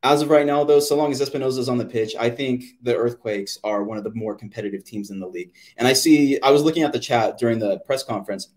[0.03, 2.65] As of right now, though, so long as Espinoza is on the pitch, I think
[2.83, 5.53] the Earthquakes are one of the more competitive teams in the league.
[5.77, 8.49] And I see, I was looking at the chat during the press conference,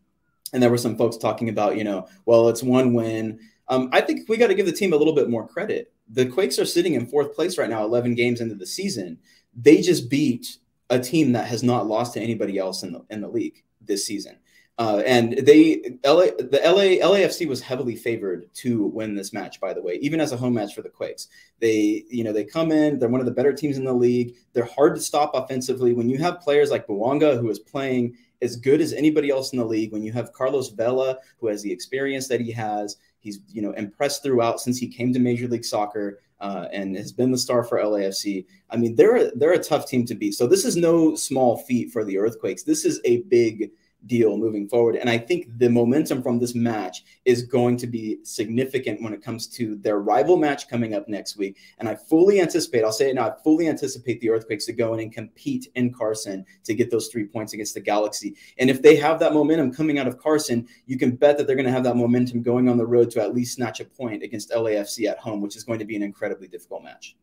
[0.53, 3.39] and there were some folks talking about, you know, well, it's one win.
[3.67, 5.91] Um, I think we got to give the team a little bit more credit.
[6.09, 9.17] The Quakes are sitting in fourth place right now, 11 games into the season.
[9.55, 10.57] They just beat
[10.89, 14.05] a team that has not lost to anybody else in the in the league this
[14.05, 14.37] season.
[14.79, 19.59] Uh, and they LA the LA LAFC was heavily favored to win this match.
[19.59, 21.27] By the way, even as a home match for the Quakes,
[21.59, 22.97] they you know they come in.
[22.97, 24.35] They're one of the better teams in the league.
[24.53, 25.93] They're hard to stop offensively.
[25.93, 29.60] When you have players like Bouanga who is playing as good as anybody else in
[29.60, 33.39] the league, when you have Carlos Vela who has the experience that he has, he's
[33.49, 37.32] you know impressed throughout since he came to Major League Soccer uh, and has been
[37.32, 38.45] the star for LAFC.
[38.69, 40.34] I mean, they're they're a tough team to beat.
[40.34, 42.63] So this is no small feat for the Earthquakes.
[42.63, 43.71] This is a big
[44.07, 44.95] deal moving forward.
[44.95, 49.23] And I think the momentum from this match is going to be significant when it
[49.23, 51.57] comes to their rival match coming up next week.
[51.79, 54.93] And I fully anticipate, I'll say it now, I fully anticipate the Earthquakes to go
[54.93, 58.35] in and compete in Carson to get those three points against the Galaxy.
[58.57, 61.55] And if they have that momentum coming out of Carson, you can bet that they're
[61.55, 64.23] going to have that momentum going on the road to at least snatch a point
[64.23, 67.15] against LAFC at home, which is going to be an incredibly difficult match.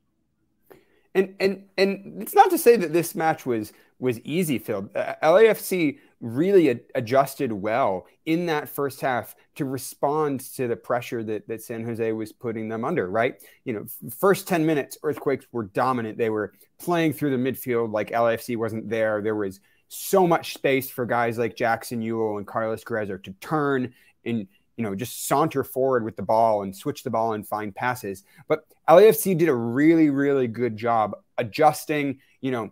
[1.15, 4.89] And and and it's not to say that this match was was easy, Phil.
[4.95, 11.23] Uh, LAFC really ad- adjusted well in that first half to respond to the pressure
[11.25, 13.43] that, that San Jose was putting them under, right?
[13.65, 16.19] You know, first 10 minutes, Earthquakes were dominant.
[16.19, 19.23] They were playing through the midfield like LAFC wasn't there.
[19.23, 23.93] There was so much space for guys like Jackson Yueill and Carlos Gruezo to turn
[24.25, 27.75] and you know just saunter forward with the ball and switch the ball and find
[27.75, 28.23] passes.
[28.49, 32.71] But LAFC did a really really good job adjusting, you know,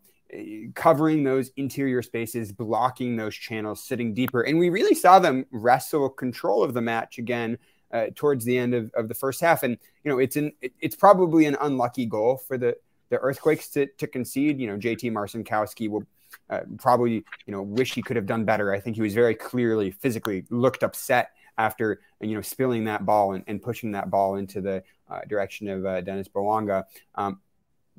[0.74, 4.42] covering those interior spaces, blocking those channels, sitting deeper.
[4.42, 7.58] And we really saw them wrestle control of the match again
[7.92, 9.62] uh, towards the end of, of the first half.
[9.62, 12.76] And, you know, it's an, it's probably an unlucky goal for the,
[13.08, 14.60] the Earthquakes to, to concede.
[14.60, 16.04] You know, JT Marcinkowski will
[16.50, 18.72] uh, probably, you know, wish he could have done better.
[18.72, 23.32] I think he was very clearly physically looked upset after, you know, spilling that ball
[23.32, 26.84] and, and pushing that ball into the uh, direction of uh, Denis Bouanga.
[27.14, 27.40] Um,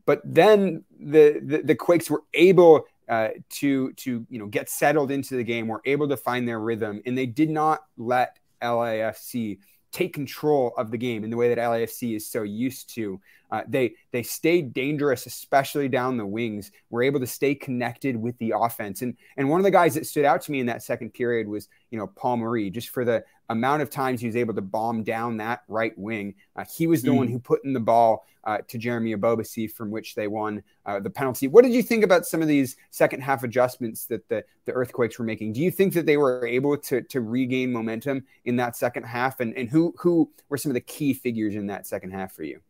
[0.09, 5.11] but then the, the, the Quakes were able uh, to to you know get settled
[5.11, 9.59] into the game, were able to find their rhythm, and they did not let LAFC
[9.91, 13.21] take control of the game in the way that LAFC is so used to.
[13.51, 16.71] Uh, they they stayed dangerous, especially down the wings.
[16.89, 20.05] Were able to stay connected with the offense, and and one of the guys that
[20.05, 23.05] stood out to me in that second period was you know Paul Marie, just for
[23.05, 26.35] the amount of times he was able to bomb down that right wing.
[26.55, 27.17] Uh, he was the mm.
[27.17, 30.99] one who put in the ball uh, to Jeremy Ebobisse, from which they won uh,
[30.99, 31.47] the penalty.
[31.47, 35.19] What did you think about some of these second half adjustments that the, the Earthquakes
[35.19, 35.53] were making?
[35.53, 39.39] Do you think that they were able to, to regain momentum in that second half?
[39.39, 42.43] And, and who, who were some of the key figures in that second half for
[42.43, 42.61] you?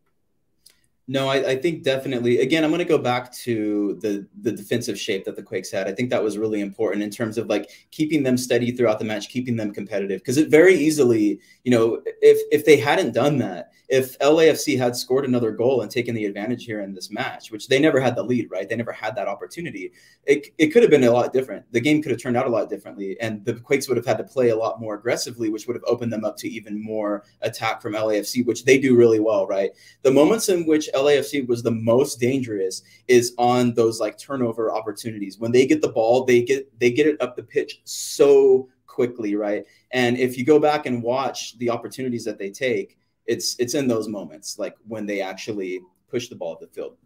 [1.12, 2.38] No, I, I, think definitely.
[2.38, 5.88] Again, I'm going to go back to the the defensive shape that the Quakes had.
[5.88, 9.06] I think that was really important in terms of like keeping them steady throughout the
[9.06, 10.22] match, keeping them competitive.
[10.22, 14.95] Because it very easily, you know, if if they hadn't done that, if LAFC had
[14.95, 18.15] scored another goal and taken the advantage here in this match, which they never had
[18.15, 18.69] the lead, right?
[18.69, 19.91] They never had that opportunity.
[20.25, 21.65] It, it could have been a lot different.
[21.71, 24.19] The game could have turned out a lot differently, and the Quakes would have had
[24.19, 27.23] to play a lot more aggressively, which would have opened them up to even more
[27.41, 29.71] attack from LAFC, which they do really well, right?
[30.04, 35.39] The moments in which LAFC was the most dangerous is on those like turnover opportunities.
[35.39, 39.36] When they get the ball, they get they get it up the pitch so quickly,
[39.36, 39.65] right?
[39.91, 42.99] And if you go back and watch the opportunities that they take,
[43.30, 46.98] it's it's in those moments, like when they actually push the ball up the field.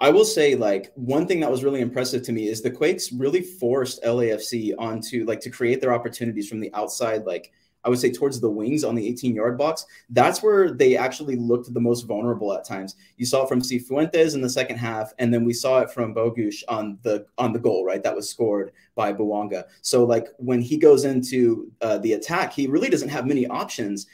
[0.00, 3.12] I will say, like, one thing that was really impressive to me is the Quakes
[3.12, 7.52] really forced LAFC onto like to create their opportunities from the outside, like
[7.84, 9.86] I would say towards the wings on the 18 yard box.
[10.10, 12.96] That's where they actually looked the most vulnerable at times.
[13.16, 16.14] You saw it from Cifuentes in the second half, and then we saw it from
[16.14, 18.02] Bogusz on the on the goal, right?
[18.02, 19.64] That was scored by Bouanga.
[19.82, 24.06] So like when he goes into uh, the attack, he really doesn't have many options.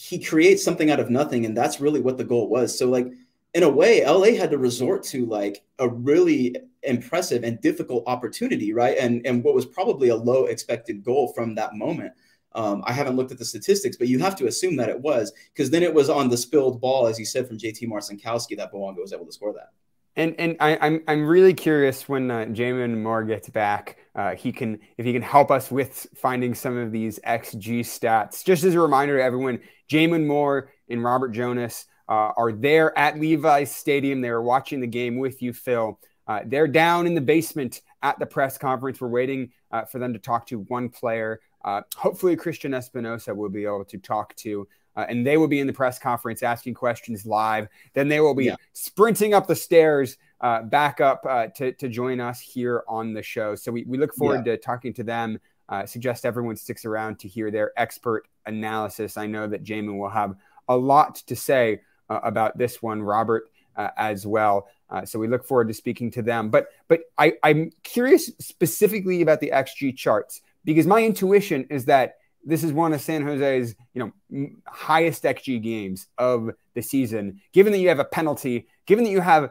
[0.00, 2.76] He creates something out of nothing, and that's really what the goal was.
[2.76, 3.08] So like
[3.54, 8.72] in a way, LA had to resort to like a really impressive and difficult opportunity,
[8.72, 8.96] right?
[8.98, 12.12] And and what was probably a low expected goal from that moment.
[12.52, 15.32] Um, I haven't looked at the statistics, but you have to assume that it was
[15.52, 18.72] because then it was on the spilled ball, as you said, from JT Marcinkowski that
[18.72, 19.70] Bouanga was able to score that.
[20.16, 24.34] And and I, am I'm, I'm really curious when uh, Jamon Moore gets back, uh,
[24.34, 28.44] he can if he can help us with finding some of these XG stats.
[28.44, 29.60] Just as a reminder to everyone,
[29.90, 34.20] Jamon Moore and Robert Jonas uh, are there at Levi's Stadium.
[34.20, 35.98] They are watching the game with you, Phil.
[36.26, 39.00] Uh, they're down in the basement at the press conference.
[39.00, 41.40] We're waiting uh, for them to talk to one player.
[41.64, 45.58] Uh, hopefully, Cristian Espinoza will be able to talk to, uh, and they will be
[45.58, 47.68] in the press conference asking questions live.
[47.94, 48.56] Then they will be yeah.
[48.72, 51.22] sprinting up the stairs uh, back up
[51.56, 53.56] to, to join us here on the show.
[53.56, 54.52] So we, we look forward yeah.
[54.52, 55.38] to talking to them.
[55.84, 59.16] suggest everyone sticks around to hear their expert analysis.
[59.16, 60.34] I know that Jamon will have
[60.68, 64.68] a lot to say uh, about this one, Robert uh, as well.
[64.88, 66.50] Uh, so we look forward to speaking to them.
[66.50, 72.16] But but I, I'm curious specifically about the XG charts because my intuition is that
[72.44, 77.40] this is one of San Jose's you know highest XG games of the season.
[77.52, 79.50] Given that you have a penalty, given that you have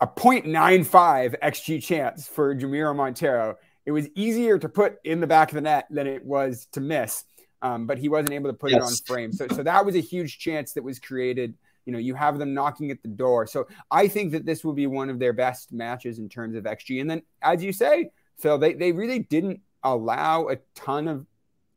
[0.00, 5.50] a 0.95 XG chance for Jamiro Monteiro, it was easier to put in the back
[5.50, 7.24] of the net than it was to miss.
[7.62, 8.80] Um, but he wasn't able to put yes.
[8.80, 9.32] it on frame.
[9.32, 11.54] So so that was a huge chance that was created
[11.86, 13.46] you know, you have them knocking at the door.
[13.46, 16.64] So I think that this will be one of their best matches in terms of
[16.64, 17.00] XG.
[17.00, 21.26] And then, as you say, Phil, they, they really didn't allow a ton of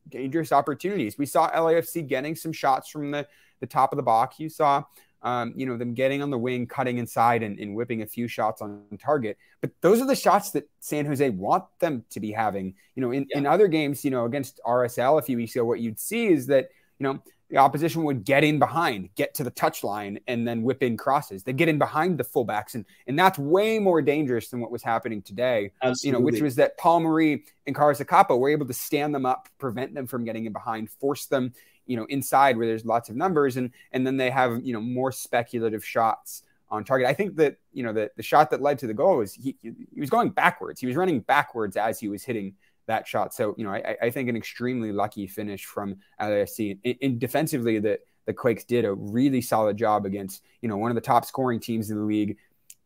[0.10, 1.18] dangerous opportunities.
[1.18, 3.28] We saw LAFC getting some shots from the,
[3.60, 4.40] the top of the box.
[4.40, 4.84] You saw,
[5.22, 8.28] um, you know, them getting on the wing, cutting inside, and, and whipping a few
[8.28, 9.38] shots on target.
[9.62, 12.74] But those are the shots that San Jose want them to be having.
[12.96, 13.40] You know, in, yeah.
[13.40, 16.48] in other games, you know, against RSL a few weeks ago, what you'd see is
[16.48, 20.62] that, you know, the opposition would get in behind, get to the touchline, and then
[20.62, 21.44] whip in crosses.
[21.44, 24.84] They get in behind the fullbacks, and and that's way more dangerous than what was
[24.84, 25.72] happening today.
[25.82, 26.08] Absolutely.
[26.08, 29.26] You know, which was that Paul Marie and Carlos Akapo were able to stand them
[29.26, 31.54] up, prevent them from getting in behind, force them,
[31.90, 34.82] you know, inside where there's lots of numbers, and and then they have you know
[34.82, 37.08] more speculative shots on target.
[37.08, 39.58] I think that you know the the shot that led to the goal was he
[39.62, 40.80] he was going backwards.
[40.80, 42.54] He was running backwards as he was hitting
[42.90, 43.34] that shot.
[43.34, 46.80] So, you know, I, I think an extremely lucky finish from LAFC.
[46.84, 50.96] In defensively, the, the Quakes did a really solid job against, you know, one of
[50.96, 52.38] the top scoring teams in the league.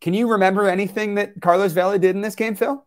[0.02, 2.86] Can you remember anything that Carlos Vela did in this game, Phil?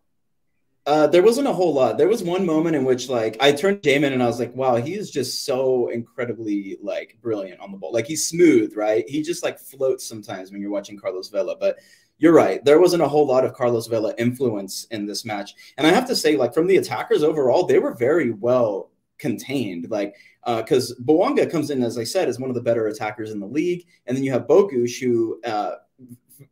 [0.87, 1.97] Uh, there wasn't a whole lot.
[1.97, 4.77] There was one moment in which, like, I turned Jamon and I was like, "Wow,
[4.77, 7.91] he is just so incredibly like brilliant on the ball.
[7.91, 9.03] Like, he's smooth, right?
[9.07, 11.77] He just like floats sometimes when you're watching Carlos Vela." But
[12.19, 12.63] you're right.
[12.63, 15.53] There wasn't a whole lot of Carlos Vela influence in this match.
[15.77, 19.89] And I have to say, like, from the attackers overall, they were very well contained.
[19.91, 23.41] Like, because uh, comes in, as I said, as one of the better attackers in
[23.41, 23.85] the league.
[24.05, 25.75] And then you have Bogusz, who uh,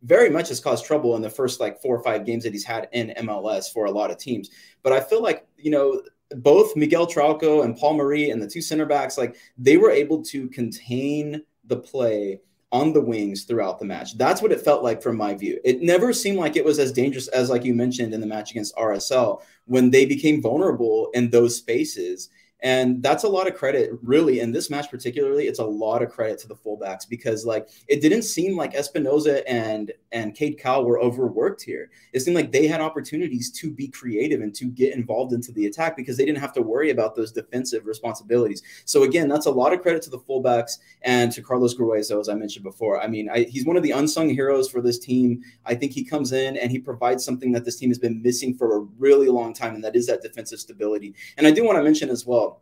[0.02, 2.64] very much has caused trouble in the first like four or five games that he's
[2.64, 4.50] had in MLS for a lot of teams.
[4.82, 8.60] But I feel like, you know, both Miguel Trauco and Paul Marie and the two
[8.60, 12.40] center backs, like, they were able to contain the play
[12.72, 14.18] on the wings throughout the match.
[14.18, 15.60] That's what it felt like from my view.
[15.64, 18.50] It never seemed like it was as dangerous as, like you mentioned, in the match
[18.50, 22.28] against RSL when they became vulnerable in those spaces
[22.60, 25.46] and that's a lot of credit, really, in this match particularly.
[25.46, 29.42] It's a lot of credit to the fullbacks because, like, it didn't seem like Espinoza
[29.46, 31.90] and and Cade Cowell were overworked here.
[32.14, 35.66] It seemed like they had opportunities to be creative and to get involved into the
[35.66, 38.62] attack because they didn't have to worry about those defensive responsibilities.
[38.86, 42.30] So again, that's a lot of credit to the fullbacks and to Carlos Gruezo, as
[42.30, 43.02] I mentioned before.
[43.02, 45.42] I mean, I, he's one of the unsung heroes for this team.
[45.66, 48.54] I think he comes in and he provides something that this team has been missing
[48.54, 51.14] for a really long time, and that is that defensive stability.
[51.36, 52.55] And I do want to mention as well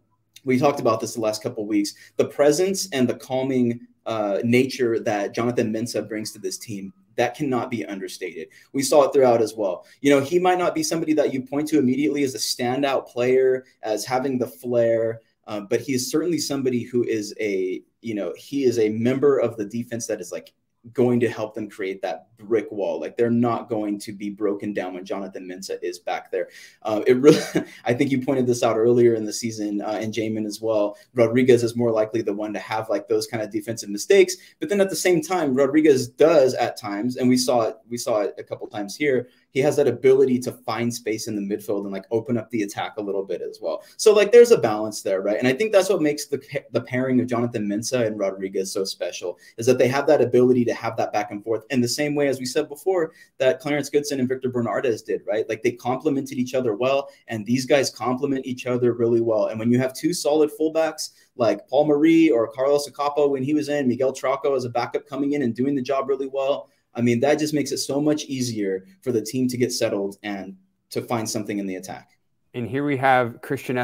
[0.45, 1.95] we talked about this the last couple weeks.
[2.17, 7.37] The presence and the calming uh, nature that Jonathan Mensah brings to this team that
[7.37, 8.49] cannot be understated.
[8.73, 9.87] We saw it throughout as well.
[10.01, 13.07] You know, he might not be somebody that you point to immediately as a standout
[13.07, 18.15] player, as having the flair, uh, but he is certainly somebody who is a, you
[18.15, 20.53] know, he is a member of the defense that is like
[20.93, 23.01] going to help them create that brick wall.
[23.01, 26.49] Like they're not going to be broken down when Jonathan Mensah is back there.
[26.83, 27.41] Uh, it really,
[27.85, 30.97] I think you pointed this out earlier in the season, uh, and Jamon as well.
[31.15, 34.69] Rodrigues is more likely the one to have like those kind of defensive mistakes, but
[34.69, 37.77] then at the same time, Rodrigues does at times, and we saw it.
[37.89, 41.37] We saw it a couple times here he has that ability to find space in
[41.37, 43.83] the midfield and like open up the attack a little bit as well.
[43.97, 45.39] So like there's a balance there, right?
[45.39, 46.43] And I think that's what makes the
[46.73, 50.65] the pairing of Jonathan Mensah and Rodrigues so special is that they have that ability
[50.67, 53.61] to have that back and forth in the same way as we said before that
[53.61, 55.49] Clarence Goodson and Victor Bernárdez did, right?
[55.49, 59.47] Like they complemented each other well, and these guys complement each other really well.
[59.47, 63.55] And when you have two solid fullbacks like Paul Marie or Carlos Akapo when he
[63.55, 66.69] was in, Miguel Trauco as a backup coming in and doing the job really well.
[66.97, 70.17] I mean, that just makes it so much easier for the team to get settled
[70.23, 70.57] and
[70.91, 72.11] to find something in the attack.
[72.55, 73.77] And here we have Cristian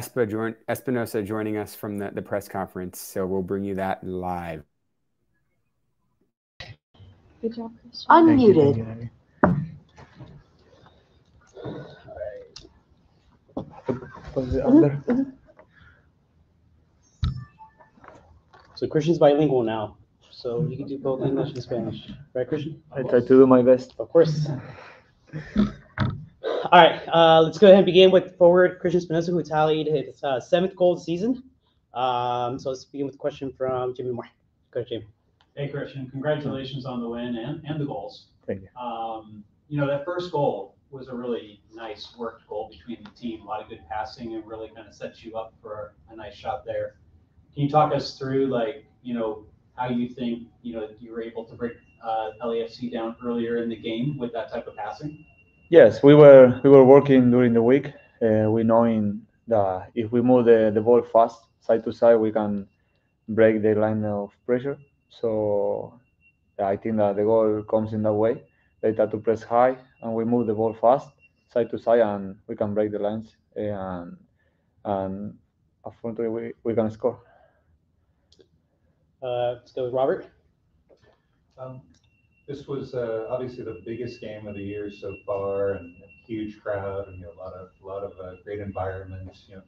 [0.68, 3.00] Espinoza joining us from the, the press conference.
[3.00, 4.62] So we'll bring you that live.
[7.42, 8.06] Good job, Cristian.
[8.11, 9.11] Unmuted.
[14.34, 15.22] Mm-hmm.
[18.76, 19.96] So Cristian's bilingual now
[20.41, 22.78] so you can do both English and Spanish, right, Cristian?
[22.93, 23.95] I try to do my best.
[23.99, 24.49] Of course.
[26.72, 30.22] All right, uh, let's go ahead and begin with forward Cristian Espinoza, who tallied his
[30.24, 31.43] uh, seventh goal of the season.
[31.93, 34.28] Um, so let's begin with a question from Jimmy Moore.
[34.70, 35.07] Go ahead, Jimmy.
[35.57, 38.26] Hey, Cristian, congratulations on the win and, and the goals.
[38.47, 38.68] Thank you.
[38.80, 43.43] Um, you know, that first goal was a really nice worked goal between the team.
[43.43, 46.34] A lot of good passing and really kind of sets you up for a nice
[46.34, 46.97] shot there.
[47.53, 49.45] Can you talk us through, like, you know,
[49.76, 53.68] how you think you know you were able to break uh, LAFC down earlier in
[53.68, 55.24] the game with that type of passing?
[55.68, 57.92] Yes, we were we were working during the week.
[58.22, 62.32] Uh, we knowing that if we move the, the ball fast side to side, we
[62.32, 62.66] can
[63.28, 64.78] break the line of pressure.
[65.08, 65.94] So
[66.58, 68.42] I think that the goal comes in that way.
[68.80, 71.08] They try to press high, and we move the ball fast
[71.52, 74.16] side to side, and we can break the lines, and
[74.84, 75.34] and
[75.84, 77.20] unfortunately we, we can score.
[79.22, 80.26] Uh, let's go with Robert.
[81.58, 81.82] Um,
[82.48, 86.58] this was uh, obviously the biggest game of the year so far, and a huge
[86.60, 89.44] crowd, and you know, a lot of a lot of uh, great environments.
[89.46, 89.62] You know,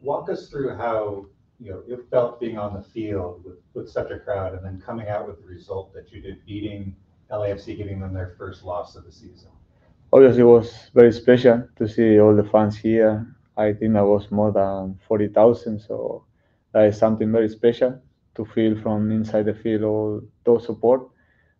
[0.00, 1.26] walk us through how
[1.60, 4.80] you know it felt being on the field with with such a crowd, and then
[4.80, 6.96] coming out with the result that you did, beating
[7.30, 9.50] LAFC, giving them their first loss of the season.
[10.10, 13.26] Obviously, it was very special to see all the fans here.
[13.58, 16.24] I think that was more than forty thousand, so
[16.72, 18.00] that is something very special
[18.34, 21.08] to feel from inside the field all those support,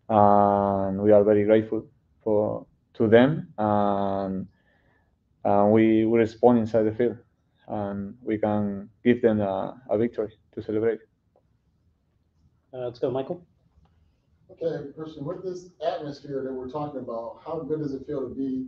[0.09, 1.85] and we are very grateful
[2.23, 4.47] for to them, and,
[5.43, 7.17] and we we respond inside the field,
[7.67, 10.99] and we can give them a, a victory to celebrate.
[12.73, 13.45] Uh, let's go, Michael.
[14.51, 18.35] Okay, Cristian, with this atmosphere that we're talking about, how good does it feel to
[18.35, 18.67] be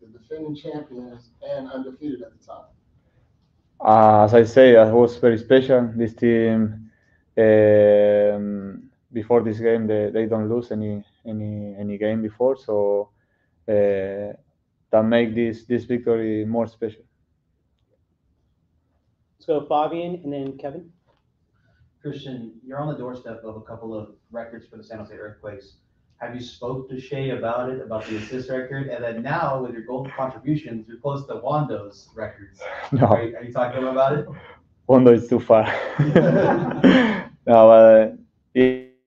[0.00, 2.66] the defending champions and undefeated at the time?
[3.80, 5.90] Uh, as I say, it was very special.
[5.96, 6.83] This team
[7.36, 13.10] um, before this game, they, they don't lose any any any game before, so
[13.68, 14.32] uh,
[14.90, 17.02] that make this this victory more special.
[19.38, 20.90] Let's go Fabian and then Kevin.
[22.04, 25.76] Cristian, you're on the doorstep of a couple of records for the San Jose Earthquakes.
[26.18, 28.88] Have you spoke to Shea about it, about the assist record?
[28.88, 32.60] And then now with your goal contributions, you're close to Wondo's records.
[32.92, 33.06] No.
[33.06, 34.26] Are, are you talking about it?
[34.86, 35.64] Wondo is too far.
[37.46, 38.10] no, uh,
[38.54, 39.06] yes, we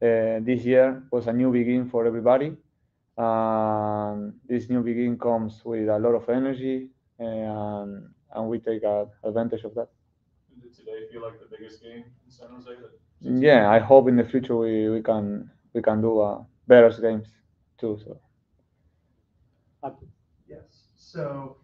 [0.00, 2.56] uh, this year was a new beginning for everybody.
[3.16, 6.88] And this new beginning comes with a lot of energy,
[7.18, 8.82] and, and we take
[9.22, 9.88] advantage of that.
[10.62, 12.70] Did today feel like the biggest game in San Jose?
[13.20, 17.28] Yeah, I hope in the future we, we can we can do uh, better games
[17.78, 17.98] too.
[18.04, 18.18] So.
[20.48, 20.88] Yes.
[20.96, 21.56] So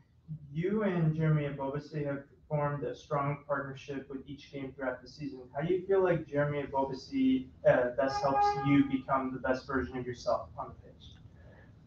[0.53, 5.40] you and Jeremy Ebobisse have formed a strong partnership with each game throughout the season.
[5.55, 9.96] How do you feel like Jeremy Ebobisse uh, best helps you become the best version
[9.99, 11.18] of yourself on the pitch?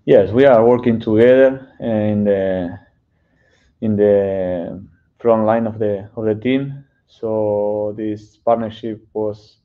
[0.05, 2.79] Yes, we are working together in the
[3.81, 4.83] in the
[5.19, 6.85] front line of the of the team.
[7.07, 9.57] So this partnership was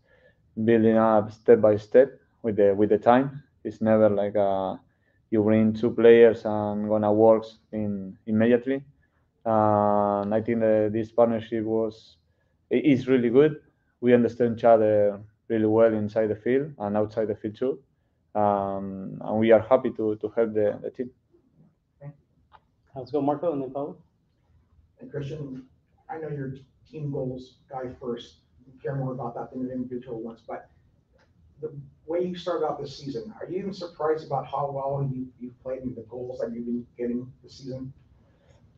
[0.64, 3.42] building up step by step with the with the time.
[3.64, 4.80] It's never like a,
[5.30, 8.84] you bring two players and gonna work in immediately.
[9.44, 12.16] And I think that this partnership was
[12.70, 13.56] is really good.
[14.00, 17.78] We understand each other really well inside the field and outside the field too.
[18.36, 21.10] Um, and we are happy to, to help the, the team.
[22.94, 23.96] Let's go, Marco, and then Paulo.
[25.00, 25.62] And Cristian,
[26.08, 26.54] I know you're
[26.90, 28.36] team goals guy first.
[28.66, 30.70] You care more about that than the individual ones, but
[31.60, 31.72] the
[32.06, 35.58] way you started out this season, are you even surprised about how well you, you've
[35.62, 37.92] played and the goals that you've been getting this season?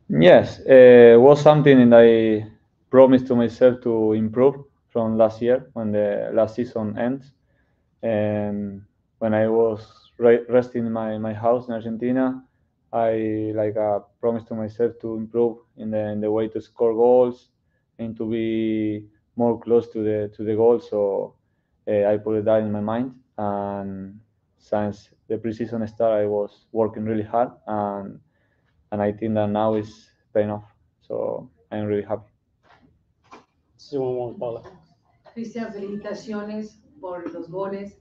[0.09, 2.49] Yes, uh, was something that I
[2.89, 4.55] promised to myself to improve
[4.89, 7.31] from last year when the last season ends.
[8.01, 8.83] And
[9.19, 12.43] when I was re- resting in my, my house in Argentina,
[12.91, 16.93] I like uh, promised to myself to improve in the in the way to score
[16.93, 17.49] goals
[17.99, 19.05] and to be
[19.35, 20.79] more close to the to the goal.
[20.79, 21.35] So
[21.87, 24.19] uh, I put that in my mind, and
[24.57, 28.19] since the preseason start, I was working really hard, and
[28.91, 30.65] and I think that now is paying off.
[31.01, 32.31] So I'm really happy.
[35.33, 37.97] Cristian, felicitaciones por los goles.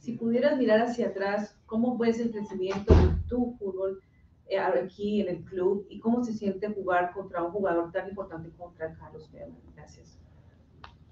[0.00, 4.02] Si pudieras mirar hacia atrás, ¿cómo ves el crecimiento de tu fútbol
[4.50, 8.50] Eh, aquí en el club y cómo se siente jugar contra un jugador tan importante
[8.58, 9.54] contra Carlos Vela.
[9.76, 10.18] Gracias.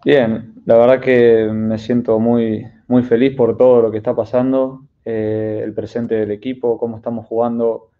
[0.04, 4.82] Bien, la verdad que me siento muy, muy feliz por todo lo que está pasando,
[5.04, 7.90] eh, el presente del equipo, cómo estamos jugando,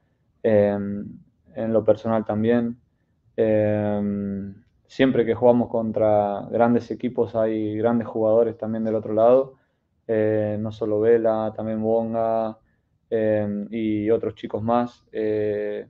[0.43, 1.07] em,
[1.55, 2.77] en lo personal también.
[3.37, 4.55] Em,
[4.89, 9.55] siempre que jugamos contra grandes equipos hay grandes jugadores también del otro lado,
[10.09, 12.59] eh, no solo Vela, también Bonga,
[13.11, 15.05] Em, y otros chicos más.
[15.13, 15.87] Eh,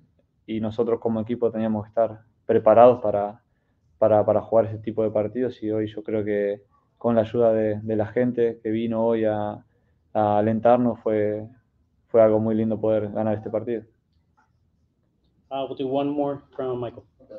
[0.47, 3.43] y nosotros como equipo teníamos que estar preparados para,
[3.99, 6.63] para, para, jugar ese tipo de partidos y hoy yo creo que
[6.97, 9.65] con la ayuda de, de la gente que vino hoy a,
[10.15, 11.47] a, alentarnos fue,
[12.07, 13.83] fue algo muy lindo poder ganar este partido.
[15.51, 17.05] Uh, we'll do one more from Michael.
[17.21, 17.37] Okay.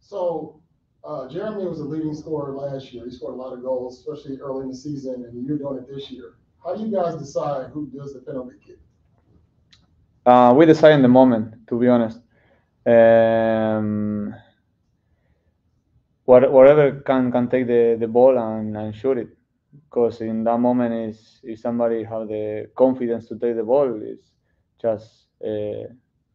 [0.00, 0.60] So,
[1.06, 3.04] uh, Jeremy was a leading scorer last year.
[3.04, 5.88] He scored a lot of goals, especially early in the season, and you're doing it
[5.88, 6.34] this year.
[6.64, 8.78] How do you guys decide who does the penalty kick?
[10.24, 12.18] Uh, we decide in the moment, to be honest.
[12.84, 14.34] Um,
[16.24, 19.28] what, whatever can, can take the, the ball and, and shoot it.
[19.88, 24.32] Because in that moment, is if somebody have the confidence to take the ball, it's
[24.82, 25.86] just uh,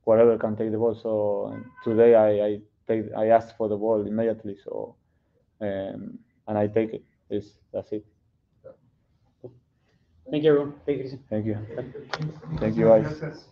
[0.05, 0.95] whatever can take the ball.
[0.95, 2.59] So today I, I
[2.91, 4.57] take I asked for the ball immediately.
[4.63, 4.95] So
[5.61, 6.17] um,
[6.47, 7.03] and I take it.
[7.29, 8.05] It's, that's it.
[10.29, 10.73] Thank you, everyone.
[10.85, 11.19] Thank you.
[11.29, 11.57] Thank you.
[12.57, 13.43] Thank you, guys.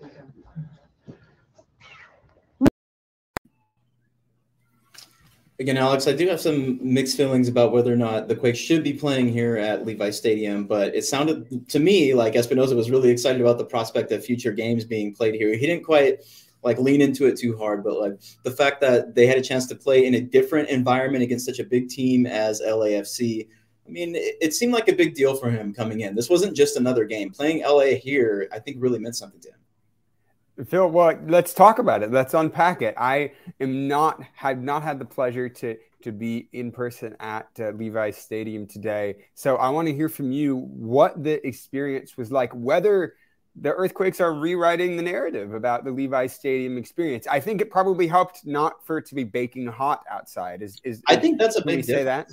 [5.60, 8.82] Again, Alex, I do have some mixed feelings about whether or not the Quakes should
[8.82, 13.10] be playing here at Levi Stadium, but it sounded to me like Espinoza was really
[13.10, 15.54] excited about the prospect of future games being played here.
[15.54, 16.24] He didn't quite
[16.64, 19.66] like lean into it too hard, but like the fact that they had a chance
[19.68, 23.48] to play in a different environment against such a big team as LAFC
[23.90, 26.14] I mean, it, it, seemed like a big deal for him coming in.
[26.14, 27.32] This wasn't just another game.
[27.32, 30.66] Playing LA here, I think, really meant something to him.
[30.68, 32.12] Phil, well, let's talk about it.
[32.12, 32.94] Let's unpack it.
[32.98, 37.72] I am not have not had the pleasure to to be in person at uh,
[37.72, 42.52] Levi's Stadium today, so I want to hear from you what the experience was like.
[42.54, 43.16] Whether
[43.62, 47.28] the earthquakes are rewriting the narrative about the Levi Stadium experience.
[47.28, 50.62] I think it probably helped not for it to be baking hot outside.
[50.62, 52.30] Is is I think that's a big say that.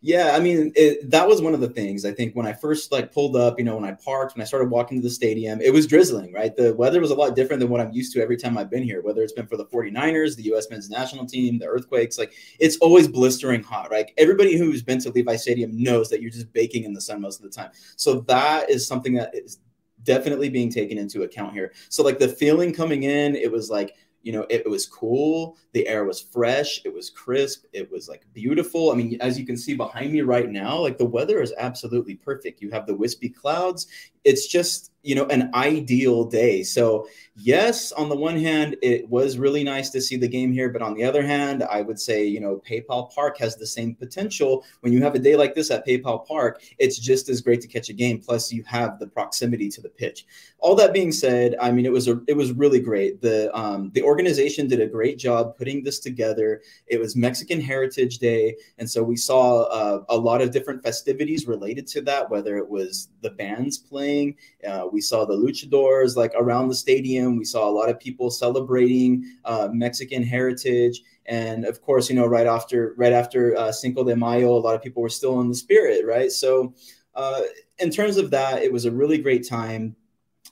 [0.00, 2.04] Yeah, I mean, it, that was one of the things.
[2.04, 4.46] I think when I first like pulled up, you know, when I parked, when I
[4.46, 6.56] started walking to the stadium, it was drizzling, right?
[6.56, 8.82] The weather was a lot different than what I'm used to every time I've been
[8.82, 12.32] here, whether it's been for the 49ers, the US men's national team, the earthquakes, like
[12.58, 14.10] it's always blistering hot, right?
[14.16, 17.38] Everybody who's been to Levi Stadium knows that you're just baking in the sun most
[17.38, 17.70] of the time.
[17.96, 19.58] So that is something that is
[20.08, 21.72] definitely being taken into account here.
[21.90, 25.56] So like the feeling coming in, it was like you know it, it, was cool.
[25.72, 26.80] The air was fresh.
[26.84, 27.66] It was crisp.
[27.72, 28.90] It was like beautiful.
[28.90, 32.14] I mean as you can see behind me right now like the weather is absolutely
[32.14, 32.62] perfect.
[32.62, 33.86] You have the wispy clouds.
[34.24, 36.62] It's just you know an ideal day.
[36.62, 37.06] So
[37.38, 40.82] yes on the one hand it was really nice to see the game here but
[40.82, 44.64] on the other hand i would say you know paypal park has the same potential.
[44.80, 47.68] When you have a day like this at paypal park it's just as great to
[47.68, 48.18] catch a game.
[48.18, 50.26] Plus you have the proximity to the pitch.
[50.58, 53.22] All that being said i mean it was a it was really great.
[53.22, 56.62] The um the organization did a great job putting this together.
[56.88, 61.46] It was mexican heritage day and so we saw uh, a lot of different festivities
[61.46, 64.34] related to that whether it was the bands playing
[64.66, 67.36] uh, we saw the luchadors like around the stadium.
[67.36, 72.26] We saw a lot of people celebrating uh, Mexican heritage, and of course, you know,
[72.26, 75.48] right after right after uh, Cinco de Mayo, a lot of people were still in
[75.48, 76.32] the spirit, right?
[76.32, 76.74] So,
[77.14, 77.42] uh,
[77.78, 79.96] in terms of that, it was a really great time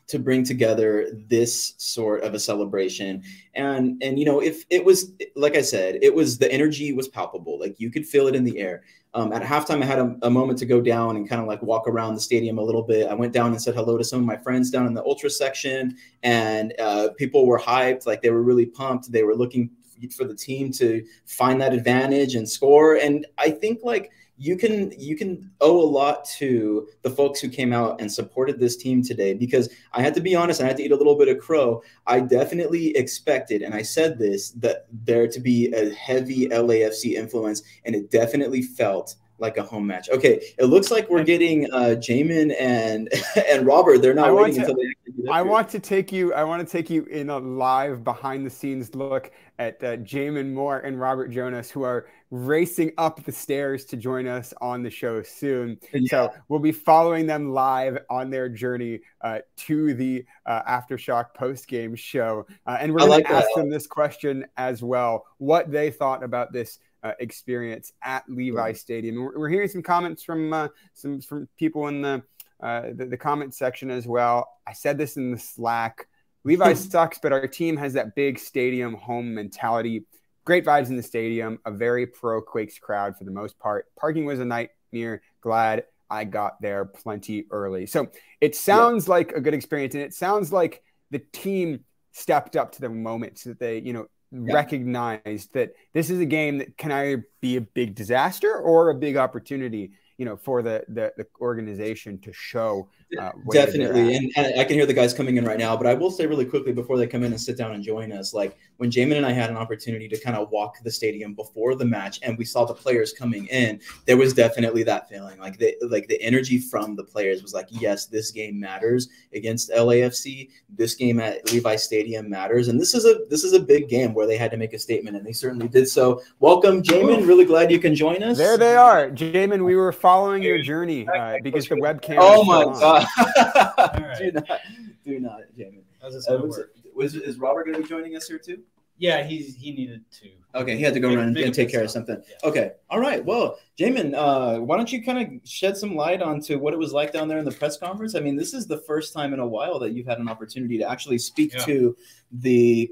[0.08, 3.22] to bring together this sort of a celebration
[3.54, 7.08] and and you know if it was like i said it was the energy was
[7.08, 8.84] palpable like you could feel it in the air
[9.16, 11.62] um, at halftime, I had a, a, moment to go down and kind of like
[11.62, 13.08] walk around the stadium a little bit.
[13.08, 15.30] I went down and said hello to some of my friends down in the ultra
[15.30, 18.06] section, and uh, people were hyped.
[18.06, 19.10] Like they were really pumped.
[19.10, 19.70] They were looking
[20.14, 22.96] for the team to find that advantage and score.
[22.96, 27.48] And I think like you can you can owe a lot to the folks who
[27.48, 30.76] came out and supported this team today because I had to be honest, I had
[30.76, 31.82] to eat a little bit of crow.
[32.06, 37.62] I definitely expected, and I said this, that there to be a heavy LAFC influence,
[37.84, 40.08] and it definitely felt like a home match.
[40.10, 43.08] Okay, it looks like we're getting uh Jamon and
[43.48, 44.02] and Robert.
[44.02, 45.30] They're not waiting to, until they.
[45.30, 46.34] I want to take you.
[46.34, 50.52] I want to take you in a live behind the scenes look at uh, Jamon
[50.52, 54.90] Moore and Robert Jonas, who are racing up the stairs to join us on the
[54.90, 55.78] show soon.
[55.92, 56.08] Yeah.
[56.10, 61.68] So we'll be following them live on their journey uh, to the uh, Aftershock post
[61.68, 65.70] game show, uh, and we're going like to ask them this question as well: what
[65.70, 69.16] they thought about this uh, experience at Levi Stadium.
[69.16, 72.22] We're, we're, hearing some comments from uh, some from people in the,
[72.60, 74.48] uh, the, the comment section as well.
[74.66, 76.08] I said this in the Slack.
[76.44, 80.04] Levi sucks, but our team has that big stadium home mentality.
[80.46, 81.58] Great vibes in the stadium.
[81.66, 83.86] A very pro Quakes crowd for the most part.
[83.98, 85.20] Parking was a nightmare.
[85.42, 87.86] Glad I got there plenty early.
[87.86, 88.08] So
[88.40, 89.10] it sounds yeah.
[89.10, 93.38] like a good experience, and it sounds like the team stepped up to the moment
[93.38, 94.54] so that they, you know, yeah.
[94.54, 98.94] recognized that this is a game that can either be a big disaster or a
[98.94, 102.88] big opportunity you know for the the, the organization to show
[103.20, 104.16] uh, definitely.
[104.16, 106.26] and, and, i can hear the guys coming in right now but i will say
[106.26, 109.16] really quickly before they come in and sit down and join us like when jamon
[109.16, 112.36] and i had an opportunity to kind of walk the stadium before the match and
[112.36, 115.38] we saw the players coming in there was definitely that feeling.
[115.38, 119.70] Like the like the energy from the players was like yes this game matters against
[119.70, 122.68] lafc this game at levi stadium matters.
[122.68, 124.78] And this is a this is a big game where they had to make a
[124.78, 125.88] statement and they certainly did.
[125.88, 127.26] So welcome jamon.
[127.26, 128.36] Really glad you can join us.
[128.36, 129.10] There they are.
[129.10, 132.16] Jamon we were following your journey uh, because the webcam.
[132.18, 132.95] Oh my god!
[132.96, 134.18] Right.
[134.18, 134.60] Do not,
[135.04, 135.84] do not, Jamie.
[136.00, 136.60] How's uh, was,
[136.94, 138.62] was, is Robert going to be joining us here too?
[138.98, 140.30] Yeah, he's he needed to.
[140.54, 142.22] Okay, he had to go run and take care of something.
[142.26, 142.48] Yeah.
[142.48, 143.22] Okay, all right.
[143.22, 146.92] Well, Jamon, uh, why don't you kind of shed some light onto what it was
[146.92, 148.14] like down there in the press conference?
[148.14, 150.78] I mean, this is the first time in a while that you've had an opportunity
[150.78, 151.64] to actually speak yeah.
[151.66, 151.96] to
[152.32, 152.90] the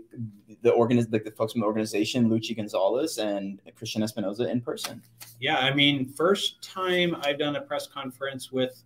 [0.61, 5.03] the organiz- like the folks from the organization, Luchi Gonzalez and Cristian Espinoza in person.
[5.41, 8.83] Yeah, I mean, first time I've done a press conference with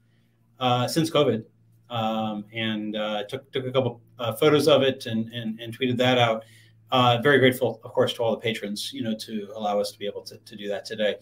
[0.88, 1.44] since COVID,
[1.90, 5.96] um, and uh, took took a couple uh, photos of it and, and and tweeted
[5.98, 6.44] that out.
[6.90, 9.98] Uh, very grateful, of course, to all the patrons, you know, to allow us to
[9.98, 11.16] be able to, to do that today.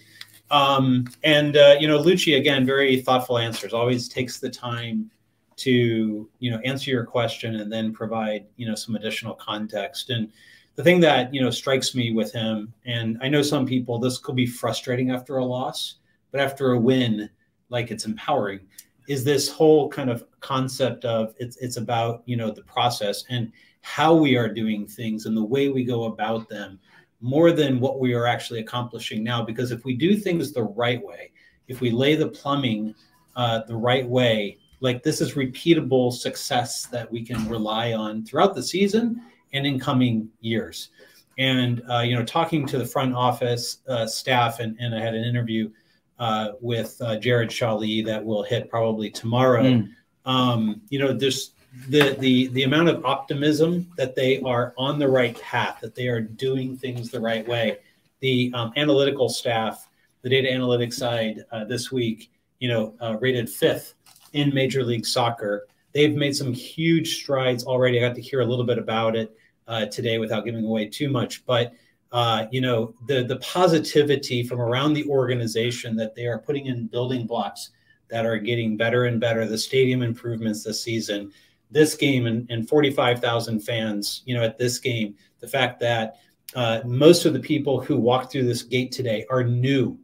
[0.51, 3.73] Um, and uh, you know, Luchi again, very thoughtful answers.
[3.73, 5.11] Always takes the time
[5.57, 10.31] to you know answer your question and then provide you know some additional context and
[10.75, 14.19] the thing that you know strikes me with him and i know some people this
[14.19, 15.97] could be frustrating after a loss
[16.31, 17.29] but after a win
[17.71, 18.61] like it's empowering
[19.09, 23.53] is this whole kind of concept of it's it's about you know the process and
[23.83, 26.79] how we are doing things and the way we go about them
[27.21, 31.03] more than what we are actually accomplishing now because if we do things the right
[31.05, 31.31] way
[31.69, 32.95] if we lay the plumbing
[33.37, 38.55] uh, the right way like this is repeatable success that we can rely on throughout
[38.55, 39.21] the season
[39.53, 40.91] and in coming years.
[41.39, 45.15] And uh, you know, talking to the front office uh, staff, and, and I had
[45.15, 45.71] an interview
[46.19, 49.63] uh, with uh, Jared Shawlee that will hit probably tomorrow.
[49.63, 49.89] Mm.
[50.25, 51.53] Um, you know, there's
[51.89, 56.09] the the the amount of optimism that they are on the right path, that they
[56.09, 57.79] are doing things the right way.
[58.21, 59.89] The um, analytical staff,
[60.23, 63.95] the data analytics side, uh, this week, you know, uh, rated fifth
[64.33, 65.67] in Major League Soccer.
[65.93, 67.99] They've made some huge strides already.
[67.99, 69.37] I got to hear a little bit about it
[69.69, 71.73] uh, today without giving away too much, but
[72.17, 76.87] uh, you know the the positivity from around the organization that they are putting in
[76.87, 77.73] building blocks
[78.09, 79.45] that are getting better and better.
[79.45, 81.31] The stadium improvements this season,
[81.71, 84.23] this game, and, and 45,000 fans.
[84.25, 86.17] You know, at this game, the fact that
[86.55, 89.99] uh, most of the people who walked through this gate today are new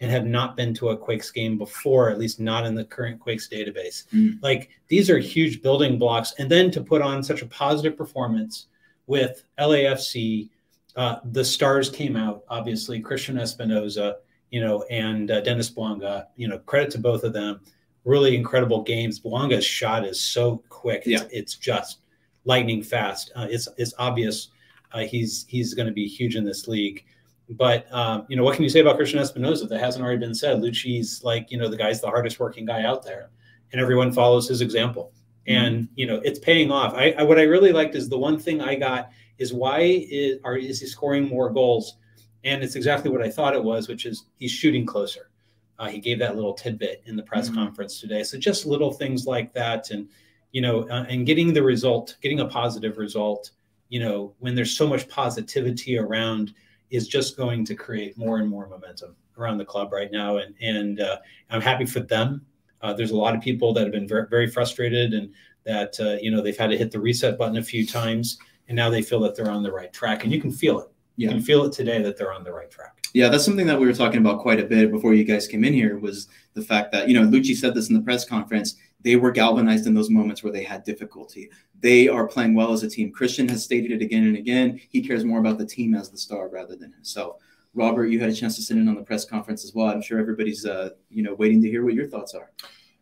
[0.00, 3.20] and have not been to a Quakes game before, at least not in the current
[3.20, 4.06] Quakes database.
[4.14, 4.42] Mm.
[4.42, 6.32] Like these are huge building blocks.
[6.38, 8.68] And then to put on such a positive performance
[9.06, 10.48] with LAFC,
[10.98, 14.16] uh, the stars came out, obviously, Cristian Espinoza,
[14.50, 17.60] you know, and uh, Denis Bouanga, you know, credit to both of them.
[18.04, 19.20] Really incredible games.
[19.20, 21.02] Bouanga's shot is so quick.
[21.06, 21.28] It's, yeah.
[21.30, 22.00] it's just
[22.44, 23.30] lightning fast.
[23.36, 24.48] Uh, it's, it's obvious
[24.92, 27.04] uh, he's, he's going to be huge in this league.
[27.50, 30.34] But um, you know, what can you say about Cristian Espinoza that hasn't already been
[30.34, 30.58] said?
[30.58, 33.30] Luchi's like, you know, the guy's the hardest working guy out there,
[33.72, 35.12] and everyone follows his example.
[35.48, 35.64] Mm-hmm.
[35.64, 36.92] And you know, it's paying off.
[36.92, 40.38] I, I, what I really liked is the one thing I got is why is
[40.44, 41.96] are is he scoring more goals?
[42.44, 45.30] And it's exactly what I thought it was, which is he's shooting closer.
[45.78, 47.56] Uh, he gave that little tidbit in the press mm-hmm.
[47.58, 48.22] conference today.
[48.22, 50.08] So just little things like that, and
[50.52, 53.50] you know, uh, and getting the result, getting a positive result.
[53.88, 56.52] You know, when there's so much positivity around
[56.90, 60.38] is just going to create more and more momentum around the club right now.
[60.38, 61.18] And and uh,
[61.50, 62.44] I'm happy for them.
[62.80, 65.32] Uh, there's a lot of people that have been very, very frustrated and
[65.64, 68.38] that uh, you know they've had to hit the reset button a few times,
[68.68, 70.24] and now they feel that they're on the right track.
[70.24, 70.88] And you can feel it.
[71.16, 73.02] You can feel it today that they're on the right track.
[73.12, 75.64] Yeah, that's something that we were talking about quite a bit before you guys came
[75.64, 75.98] in here.
[75.98, 79.30] Was the fact that you know Luchi said this in the press conference they were
[79.30, 81.50] galvanized in those moments where they had difficulty.
[81.80, 83.12] They are playing well as a team.
[83.12, 84.80] Cristian has stated it again and again.
[84.90, 87.36] He cares more about the team as the star rather than himself.
[87.74, 89.86] Robert, you had a chance to sit in on the press conference as well.
[89.88, 92.50] I'm sure everybody's, uh, you know, waiting to hear what your thoughts are.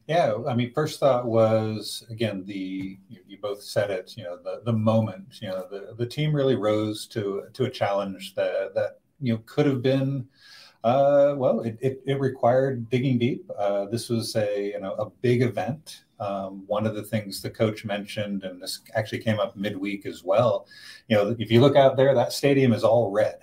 [0.07, 4.15] Yeah, I mean, first thought was again the you, both said it.
[4.17, 5.39] You know, the the moment.
[5.43, 9.43] You know, the the team really rose to to a challenge that that you know
[9.47, 10.29] could have been
[10.87, 13.51] uh, well, it, it, it, required digging deep.
[13.59, 16.05] Uh, this was a you know a big event.
[16.21, 20.23] Um, one of the things the coach mentioned, and this actually came up midweek as
[20.23, 20.69] well.
[21.09, 23.41] You know, if you look out there, that stadium is all red,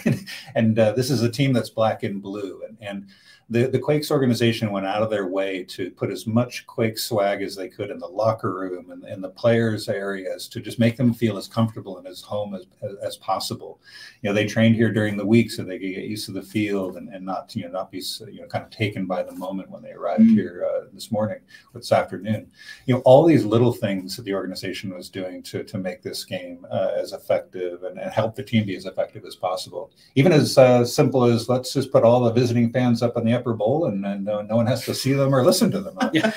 [0.54, 3.08] and uh, this is a team that's black and blue, and and
[3.50, 7.42] the, the Quakes organization went out of their way to put as much Quake swag
[7.42, 10.96] as they could in the locker room and in the players' areas to just make
[10.96, 12.66] them feel as comfortable and as home as,
[13.02, 13.80] as, possible.
[14.22, 16.42] You know, they trained here during the week so they could get used to the
[16.42, 19.32] field and, and not, you know, not be, you know, kind of taken by the
[19.32, 20.34] moment when they arrived mm-hmm.
[20.34, 21.38] here uh, this morning
[21.74, 22.50] or this afternoon.
[22.86, 26.24] You know, all these little things that the organization was doing to, to make this
[26.24, 29.90] game uh, as effective and, and help the team be as effective as possible.
[30.14, 33.33] Even as uh, simple as let's just put all the visiting fans up on the
[33.34, 35.96] upper bowl and, and no, no one has to see them or listen to them.
[36.12, 36.32] yeah.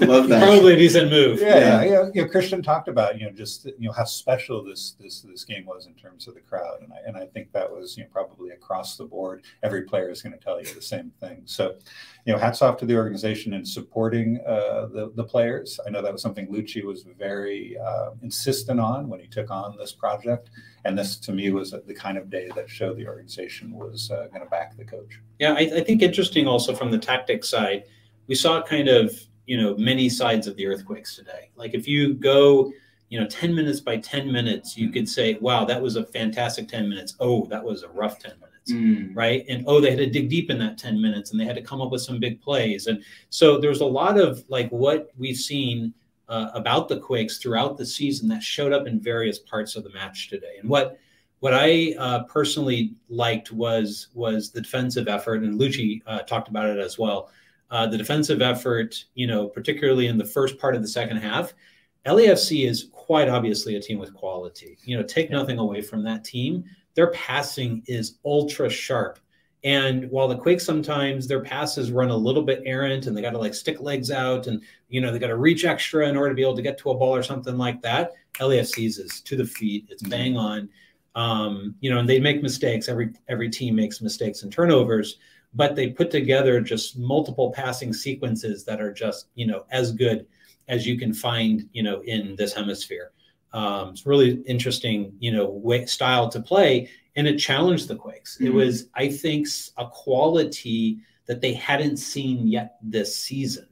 [0.00, 0.42] Love that.
[0.42, 1.40] Probably a decent move.
[1.40, 1.82] Yeah, yeah.
[1.82, 2.10] yeah.
[2.14, 5.44] You know, Cristian talked about you know just you know how special this this this
[5.44, 8.04] game was in terms of the crowd, and I and I think that was you
[8.04, 9.44] know probably across the board.
[9.62, 11.42] Every player is going to tell you the same thing.
[11.44, 11.76] So,
[12.24, 15.78] you know, hats off to the organization in supporting uh, the the players.
[15.86, 19.76] I know that was something Luchi was very uh, insistent on when he took on
[19.76, 20.50] this project.
[20.84, 24.26] And this, to me, was the kind of day that showed the organization was uh,
[24.28, 25.20] going to back the coach.
[25.38, 27.84] Yeah, I, I, think interesting also from the tactic side,
[28.26, 29.14] we saw kind of
[29.46, 31.50] you know many sides of the earthquakes today.
[31.56, 32.72] Like if you go,
[33.10, 36.68] you know, ten minutes by ten minutes, you could say, "Wow, that was a fantastic
[36.68, 38.52] ten minutes." Oh, that was a rough ten minutes.
[38.70, 39.10] Mm.
[39.16, 39.44] right?
[39.48, 41.62] And oh, they had to dig deep in that 10 minutes and they had to
[41.62, 42.86] come up with some big plays.
[42.86, 45.92] And so there's a lot of like what we've seen
[46.32, 49.90] uh, about the Quakes throughout the season that showed up in various parts of the
[49.90, 50.56] match today.
[50.58, 50.98] And what
[51.40, 56.70] what I uh, personally liked was was the defensive effort, and Luchi uh, talked about
[56.70, 57.30] it as well.
[57.70, 61.52] Uh, the defensive effort, you know, particularly in the first part of the second half,
[62.06, 64.78] LAFC is quite obviously a team with quality.
[64.84, 66.64] You know, take nothing away from that team.
[66.94, 69.18] Their passing is ultra sharp.
[69.64, 73.30] And while the Quakes sometimes their passes run a little bit errant and they got
[73.30, 76.30] to like stick legs out and you know they got to reach extra in order
[76.30, 78.12] to be able to get to a ball or something like that.
[78.40, 79.86] LAFC's is to the feet.
[79.88, 80.10] It's mm-hmm.
[80.10, 80.68] bang on.
[81.14, 82.88] Um, you know, and they make mistakes.
[82.88, 85.18] Every every team makes mistakes and turnovers,
[85.54, 90.26] but they put together just multiple passing sequences that are just you know as good
[90.68, 93.12] as you can find you know in this hemisphere.
[93.52, 98.36] Um, it's really interesting, you know, way, style to play, and it challenged the Quakes.
[98.36, 98.46] Mm-hmm.
[98.46, 99.46] It was, I think,
[99.76, 103.68] a quality that they hadn't seen yet this season.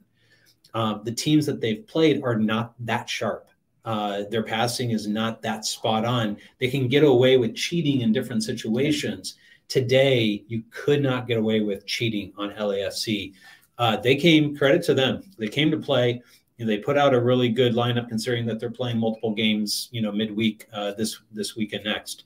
[0.73, 3.49] Uh, the teams that they've played are not that sharp.
[3.83, 6.37] Uh, their passing is not that spot on.
[6.59, 9.35] They can get away with cheating in different situations.
[9.67, 13.33] Today, you could not get away with cheating on LAFC.
[13.77, 15.23] Uh, they came credit to them.
[15.37, 16.21] They came to play.
[16.57, 19.89] You know, they put out a really good lineup, considering that they're playing multiple games.
[19.91, 22.25] You know, midweek uh, this this week and next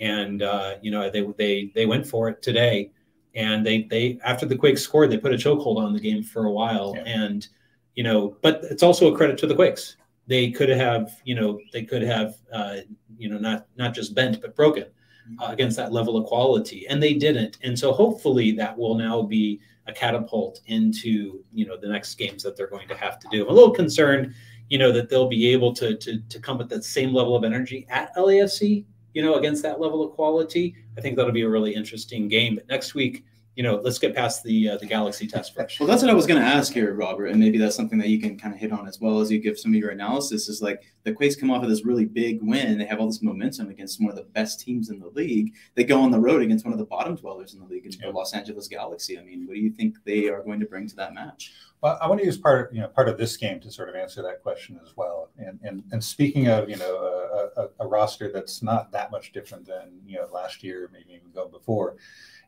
[0.00, 2.90] and uh, you know they they they went for it today,
[3.34, 6.46] and they they after the Quakes scored, they put a chokehold on the game for
[6.46, 7.02] a while, yeah.
[7.06, 7.48] and
[7.94, 9.96] you know, but it's also a credit to the Quakes.
[10.26, 12.76] They could have, you know, they could have, uh,
[13.18, 15.40] you know, not not just bent but broken mm-hmm.
[15.40, 17.58] uh, against that level of quality, and they didn't.
[17.62, 22.42] And so hopefully that will now be a catapult into you know the next games
[22.42, 23.42] that they're going to have to do.
[23.42, 24.34] I'm a little concerned,
[24.70, 27.44] you know, that they'll be able to to to come at that same level of
[27.44, 28.84] energy at LAFC
[29.14, 32.56] you know, against that level of quality, I think that'll be a really interesting game.
[32.56, 33.24] But next week,
[33.56, 35.78] you know, let's get past the uh, the Galaxy test first.
[35.78, 38.08] Well, that's what I was going to ask here, Robert, and maybe that's something that
[38.08, 40.48] you can kind of hit on as well as you give some of your analysis.
[40.48, 43.22] Is like the Quakes come off of this really big win, they have all this
[43.22, 45.54] momentum against one of the best teams in the league.
[45.74, 47.92] They go on the road against one of the bottom dwellers in the league, in
[48.00, 49.18] the Los Angeles Galaxy.
[49.18, 51.52] I mean, what do you think they are going to bring to that match?
[51.80, 53.94] Well, I want to use part, you know, part of this game to sort of
[53.94, 55.28] answer that question as well.
[55.38, 59.32] And and, and speaking of, you know, a, a, a roster that's not that much
[59.32, 61.96] different than you know last year, maybe even go before,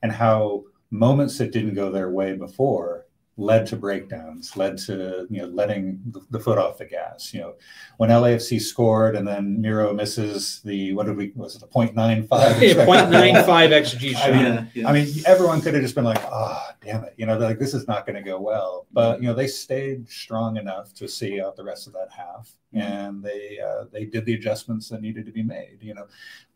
[0.03, 3.07] and how moments that didn't go their way before
[3.39, 7.35] led to breakdowns, led to you know letting the, foot off the gas.
[7.35, 7.55] You know,
[7.99, 12.29] when LAFC scored and then Miro misses the what did we was it the 0.95?
[12.61, 14.23] Yeah, 0.95 xG shot.
[14.31, 14.89] I mean, yeah.
[14.89, 17.75] I mean, everyone could have just been like, oh, damn it, you know, like this
[17.75, 18.87] is not going to go well.
[18.93, 22.53] But you know, they stayed strong enough to see out the rest of that half,
[22.75, 22.81] mm-hmm.
[22.81, 25.79] and they uh, they did the adjustments that needed to be made.
[25.81, 26.07] You know,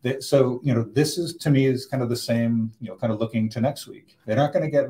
[0.01, 2.71] they, so you know, this is to me is kind of the same.
[2.79, 4.17] You know, kind of looking to next week.
[4.25, 4.87] They're not going to get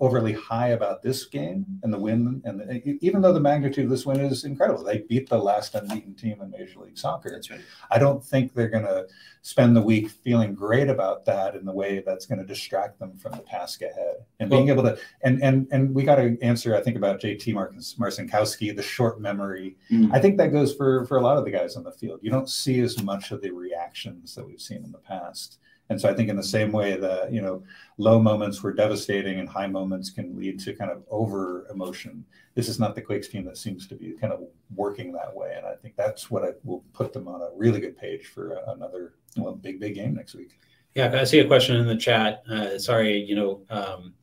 [0.00, 2.42] overly high about this game and the win.
[2.44, 5.74] And the, even though the magnitude of this win is incredible, they beat the last
[5.74, 7.30] unbeaten team in Major League Soccer.
[7.30, 7.60] That's right.
[7.90, 9.06] I don't think they're going to
[9.42, 13.16] spend the week feeling great about that in the way that's going to distract them
[13.16, 14.98] from the task ahead and well, being able to.
[15.22, 19.20] And and and we got to answer, I think, about JT Marcins, Marcinkowski, the short
[19.20, 19.76] memory.
[19.90, 20.12] Mm.
[20.12, 22.20] I think that goes for for a lot of the guys on the field.
[22.22, 25.58] You don't see as much of the reactions that we've seen in the past.
[25.90, 27.62] And so I think in the same way that, you know,
[27.98, 32.24] low moments were devastating and high moments can lead to kind of over emotion.
[32.54, 34.40] This is not the Quakes team that seems to be kind of
[34.74, 35.54] working that way.
[35.56, 38.60] And I think that's what I will put them on a really good page for
[38.68, 40.58] another well, big, big game next week.
[40.94, 42.44] Yeah, I see a question in the chat.
[42.48, 44.14] Uh, sorry, you know, um,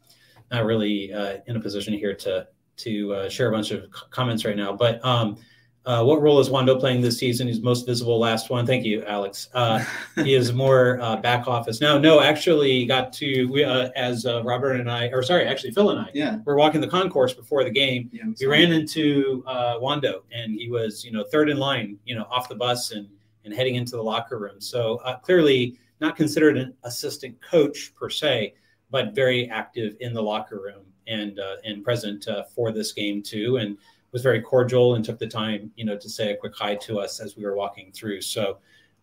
[0.52, 2.48] not really uh, in a position here to
[2.78, 5.38] to uh, share a bunch of comments right now, but um,
[5.84, 7.48] uh, what role is Wondo playing this season?
[7.48, 8.68] He's most visible last one.
[8.68, 9.50] Thank you, Alex.
[9.54, 9.84] Uh,
[10.24, 11.98] he is more uh, back office now.
[11.98, 15.90] No, actually, got to we, uh, as uh, Robert and I, or sorry, actually Phil
[15.90, 18.10] and I, yeah, we're walking the concourse before the game.
[18.14, 22.16] Yeah, we ran into uh, Wondo, and he was you know third in line, you
[22.16, 23.08] know, off the bus and
[23.44, 24.62] and heading into the locker room.
[24.62, 28.54] So clearly not considered an assistant coach per se,
[28.92, 33.78] but very active in the locker room and and present for this game too, and
[34.12, 37.00] was very cordial and took the time, you know, to say a quick hi to
[37.00, 38.22] us as we were walking through.
[38.22, 38.58] So,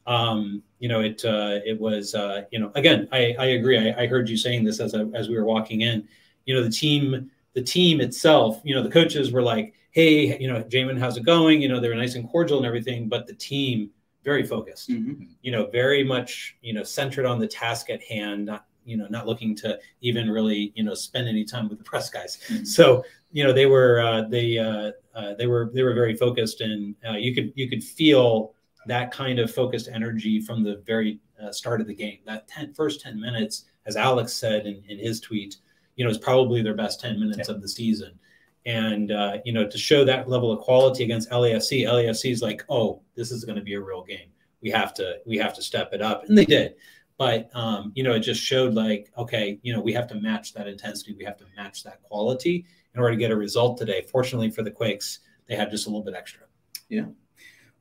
[0.07, 3.78] um, you know, it uh, it was, uh, you know, again, I, I agree.
[3.78, 6.07] I, I heard you saying this as a, as we were walking in.
[6.45, 10.49] You know, the team the team itself, you know, the coaches were like, "Hey, you
[10.49, 13.26] know, Jamon, how's it going?" You know, they were nice and cordial and everything, but
[13.26, 13.91] the team
[14.24, 14.91] very focused.
[14.91, 15.24] Mm-hmm.
[15.43, 19.07] You know, very much, you know, centered on the task at hand, not you know,
[19.11, 22.39] not looking to even really, you know, spend any time with the press guys.
[22.49, 22.64] Mm-hmm.
[22.64, 26.61] So you know they were uh, they uh, uh, they were they were very focused
[26.61, 28.55] and uh, you could you could feel
[28.86, 32.72] that kind of focused energy from the very uh, start of the game that 10,
[32.74, 35.57] first 10 minutes as alex said in, in his tweet
[35.97, 37.55] you know is probably their best 10 minutes yeah.
[37.55, 38.18] of the season
[38.66, 42.64] and uh, you know to show that level of quality against lafc lafc is like
[42.68, 44.30] oh this is going to be a real game
[44.62, 46.74] we have to we have to step it up and they did
[47.18, 50.54] but um, you know it just showed like okay you know we have to match
[50.54, 52.64] that intensity we have to match that quality
[52.98, 54.02] in order to get a result today.
[54.02, 56.46] Fortunately for the Quakes, they had just a little bit extra.
[56.88, 57.06] Yeah.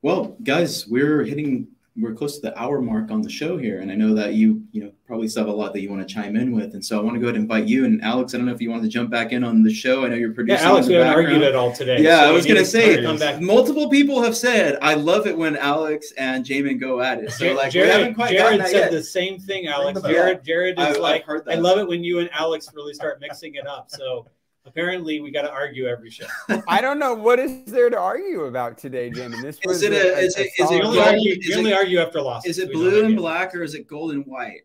[0.03, 1.67] Well, guys, we're hitting
[1.99, 4.63] we're close to the hour mark on the show here, and I know that you
[4.71, 6.85] you know probably still have a lot that you want to chime in with, and
[6.85, 8.33] so I want to go ahead and invite you and Alex.
[8.33, 10.05] I don't know if you wanted to jump back in on the show.
[10.05, 10.63] I know you're producing.
[10.63, 12.01] Yeah, Alex, we haven't argued at all today.
[12.01, 15.57] Yeah, so I was going to say multiple people have said I love it when
[15.57, 17.31] Alex and Jamon go at it.
[17.31, 18.91] So like Jared, we haven't quite Jared said yet.
[18.91, 20.01] the same thing, Alex.
[20.01, 23.55] Jared, Jared is I, like I love it when you and Alex really start mixing
[23.55, 23.89] it up.
[23.89, 24.27] So
[24.67, 26.27] apparently we got to argue every show.
[26.67, 29.33] I don't know what is there to argue about today, Jim.
[29.33, 31.57] And this was is it a, a, is, a, it, is it only argue, is
[31.57, 32.45] only argue after loss.
[32.45, 34.61] Is it blue and black or is it gold and white?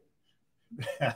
[1.01, 1.15] I,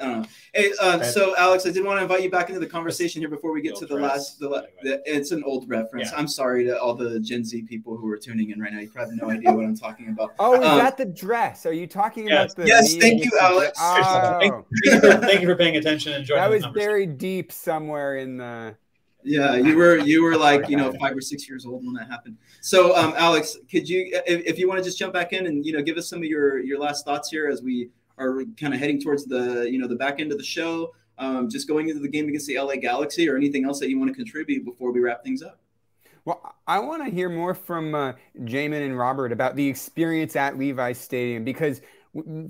[0.00, 0.24] don't, know.
[0.54, 3.28] Hey, uh, so Alex, I did want to invite you back into the conversation here
[3.28, 4.38] before we get to the last.
[4.38, 6.10] The, the, it's an old reference.
[6.10, 6.18] Yeah.
[6.18, 8.80] I'm sorry to all the Gen Z people who are tuning in right now.
[8.80, 10.32] You probably have no idea what I'm talking about.
[10.38, 11.66] Oh, is um, that the dress?
[11.66, 12.54] Are you talking yes.
[12.54, 12.68] about the?
[12.68, 13.78] Yes, thank you, Alex.
[13.80, 14.38] Oh.
[14.40, 16.42] Thank, you for, thank, you for, paying attention and joining.
[16.42, 18.74] That was very deep somewhere in the.
[19.22, 22.08] Yeah, you were you were like you know five or six years old when that
[22.08, 22.38] happened.
[22.60, 25.64] So, um, Alex, could you, if, if you want to just jump back in and
[25.64, 28.74] you know give us some of your your last thoughts here as we are kind
[28.74, 30.92] of heading towards the you know the back end of the show.
[31.18, 33.98] um, just going into the game against the LA Galaxy, or anything else that you
[33.98, 35.58] want to contribute before we wrap things up.
[36.24, 40.56] Well, I want to hear more from uh, Jamon and Robert about the experience at
[40.56, 41.80] Levi's Stadium because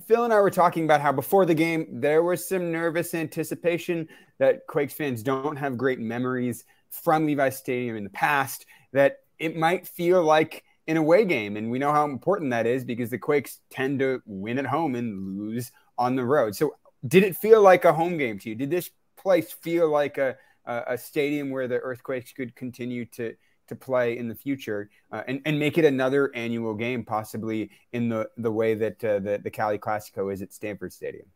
[0.06, 4.08] Phil and I were talking about how before the game there was some nervous anticipation
[4.38, 9.56] that Quakes fans don't have great memories from Levi's Stadium in the past, that it
[9.56, 11.56] might feel like an away game.
[11.56, 14.94] And we know how important that is because the Quakes tend to win at home
[14.94, 16.54] and lose on the road.
[16.56, 16.74] So,
[17.06, 18.54] did it feel like a home game to you?
[18.54, 23.34] Did this place feel like a, a, a stadium where the Earthquakes could continue to?
[23.68, 28.08] to play in the future uh, and, and make it another annual game, possibly in
[28.08, 31.26] the, the way that uh, the, the Cali Classico is at Stanford Stadium?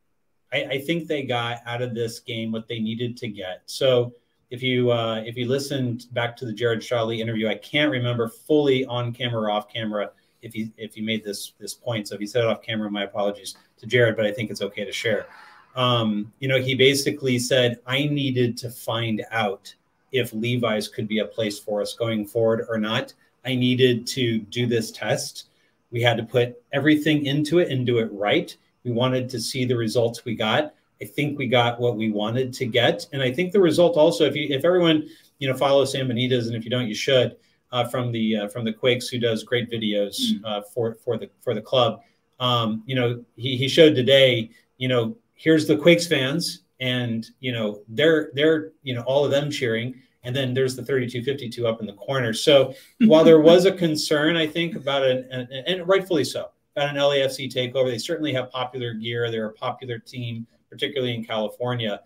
[0.52, 3.62] I, think they got out of this game what they needed to get.
[3.66, 4.12] So
[4.50, 8.28] if you uh, if you listened back to the Jared Shawlee interview, I can't remember
[8.28, 10.10] fully on camera or off camera
[10.42, 12.08] if he if he made this this point.
[12.08, 14.62] So if he said it off camera, my apologies to Jared, but I think it's
[14.62, 15.26] okay to share.
[15.74, 19.74] Um, you know, he basically said I needed to find out
[20.12, 23.12] if Levi's could be a place for us going forward or not.
[23.44, 25.48] I needed to do this test.
[25.90, 28.56] We had to put everything into it and do it right.
[28.84, 30.74] We wanted to see the results we got.
[31.00, 34.24] I think we got what we wanted to get, and I think the result also,
[34.24, 37.36] if you if everyone you know follows Sam Benitez, and if you don't, you should.
[37.72, 40.40] Uh, from the uh, from the Quakes, who does great videos mm.
[40.44, 42.00] uh, for for the for the club.
[42.38, 44.50] Um, you know, he he showed today.
[44.78, 49.30] You know, here's the Quakes fans and you know they're they're you know all of
[49.30, 49.94] them cheering
[50.24, 52.74] and then there's the 3252 up in the corner so
[53.06, 56.96] while there was a concern i think about it and, and, rightfully so about an
[56.96, 62.00] lafc takeover they certainly have popular gear they're a popular team particularly in california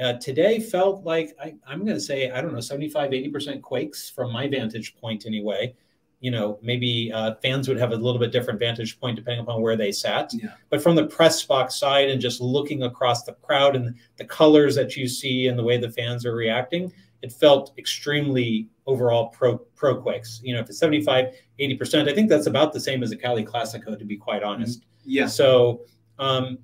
[0.00, 4.10] uh, today felt like I, i'm going to say i don't know 75 80% quakes
[4.10, 5.74] from my vantage point anyway
[6.20, 9.62] you know, maybe uh, fans would have a little bit different vantage point depending upon
[9.62, 10.32] where they sat.
[10.34, 10.50] Yeah.
[10.68, 14.74] But from the press box side and just looking across the crowd and the colors
[14.74, 16.92] that you see and the way the fans are reacting,
[17.22, 20.40] it felt extremely overall pro pro Quakes.
[20.42, 23.44] You know, if it's 75, 80%, I think that's about the same as a Cali
[23.44, 24.50] Classico, to be quite mm-hmm.
[24.50, 24.86] honest.
[25.04, 25.26] Yeah.
[25.26, 25.82] So
[26.18, 26.58] um,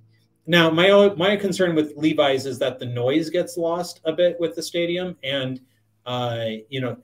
[0.47, 4.55] now my my concern with Levi's is that the noise gets lost a bit with
[4.55, 5.61] the stadium and
[6.07, 6.97] uh, you know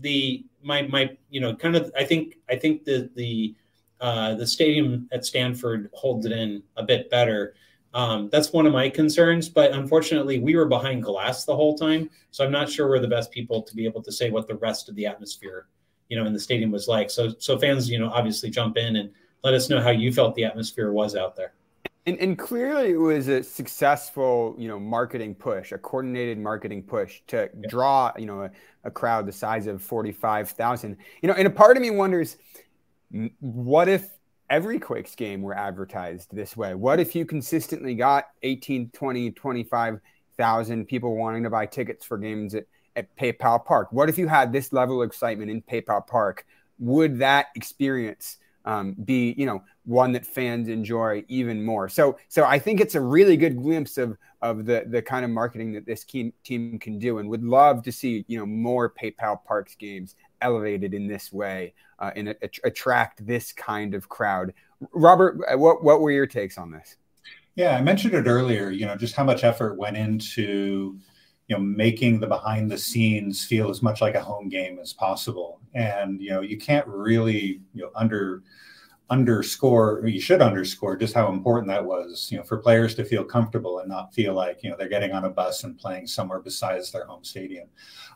[0.00, 3.54] the my my you know kind of I think I think the the
[4.00, 7.54] uh, the stadium at Stanford holds it in a bit better.
[7.94, 12.10] Um, that's one of my concerns, but unfortunately, we were behind glass the whole time,
[12.30, 14.56] so I'm not sure we're the best people to be able to say what the
[14.56, 15.68] rest of the atmosphere,
[16.08, 17.10] you know, in the stadium was like.
[17.10, 19.10] So, so fans, you know, obviously jump in and
[19.44, 21.52] let us know how you felt the atmosphere was out there.
[22.04, 27.20] And, and clearly, it was a successful, you know, marketing push, a coordinated marketing push
[27.28, 27.68] to yeah.
[27.68, 28.50] draw, you know, a,
[28.84, 30.96] a crowd the size of forty-five thousand.
[31.22, 32.36] You know, and a part of me wonders,
[33.38, 34.10] what if
[34.50, 36.74] every Quakes game were advertised this way?
[36.74, 42.54] What if you consistently got 18, 20, 25,000 people wanting to buy tickets for games
[42.54, 43.88] at, at PayPal Park?
[43.92, 46.44] What if you had this level of excitement in PayPal Park?
[46.78, 51.88] Would that experience um, be you know one that fans enjoy even more.
[51.88, 55.30] So so I think it's a really good glimpse of of the the kind of
[55.30, 58.90] marketing that this team team can do, and would love to see you know more
[58.90, 64.08] PayPal Parks games elevated in this way uh, and a, a, attract this kind of
[64.08, 64.52] crowd.
[64.92, 66.96] Robert, what what were your takes on this?
[67.54, 68.70] Yeah, I mentioned it earlier.
[68.70, 70.98] You know, just how much effort went into
[71.48, 74.92] you know making the behind the scenes feel as much like a home game as
[74.92, 75.60] possible.
[75.74, 78.42] And you know you can't really you know under
[79.10, 83.22] underscore you should underscore just how important that was you know for players to feel
[83.22, 86.40] comfortable and not feel like you know they're getting on a bus and playing somewhere
[86.40, 87.68] besides their home stadium.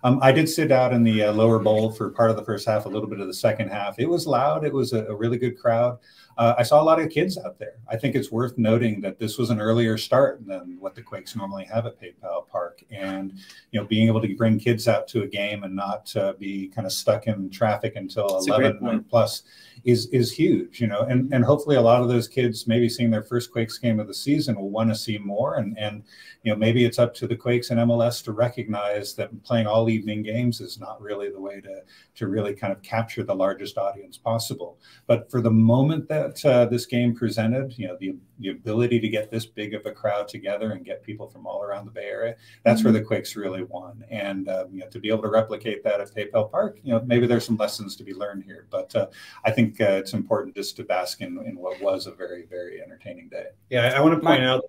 [0.04, 2.66] Um, i did sit out in the uh, lower bowl for part of the first
[2.66, 3.98] half a little bit of the second half.
[3.98, 4.64] It was loud.
[4.64, 5.98] It was a, a really good crowd
[6.38, 7.76] uh, I saw a lot of kids out there.
[7.88, 11.34] I think it's worth noting that this was an earlier start than what the Quakes
[11.34, 13.32] normally have at PayPal Park, and
[13.70, 16.68] you know, being able to bring kids out to a game and not uh, be
[16.68, 19.44] kind of stuck in traffic until That's eleven plus
[19.84, 20.78] is is huge.
[20.78, 23.78] You know, and and hopefully a lot of those kids maybe seeing their first Quakes
[23.78, 26.02] game of the season will want to see more, and and
[26.42, 29.88] you know maybe it's up to the Quakes and MLS to recognize that playing all
[29.88, 31.82] evening games is not really the way to
[32.16, 34.78] to really kind of capture the largest audience possible.
[35.06, 39.00] But for the moment that that uh, this game presented, you know, the, the ability
[39.00, 41.90] to get this big of a crowd together and get people from all around the
[41.90, 42.92] Bay Area, that's mm-hmm.
[42.92, 44.04] where the Quakes really won.
[44.10, 47.02] And, uh, you know, to be able to replicate that at PayPal Park, you know,
[47.06, 48.66] maybe there's some lessons to be learned here.
[48.70, 49.06] But uh,
[49.44, 52.82] I think uh, it's important just to bask in, in what was a very, very
[52.82, 53.46] entertaining day.
[53.70, 54.64] Yeah, I want to point out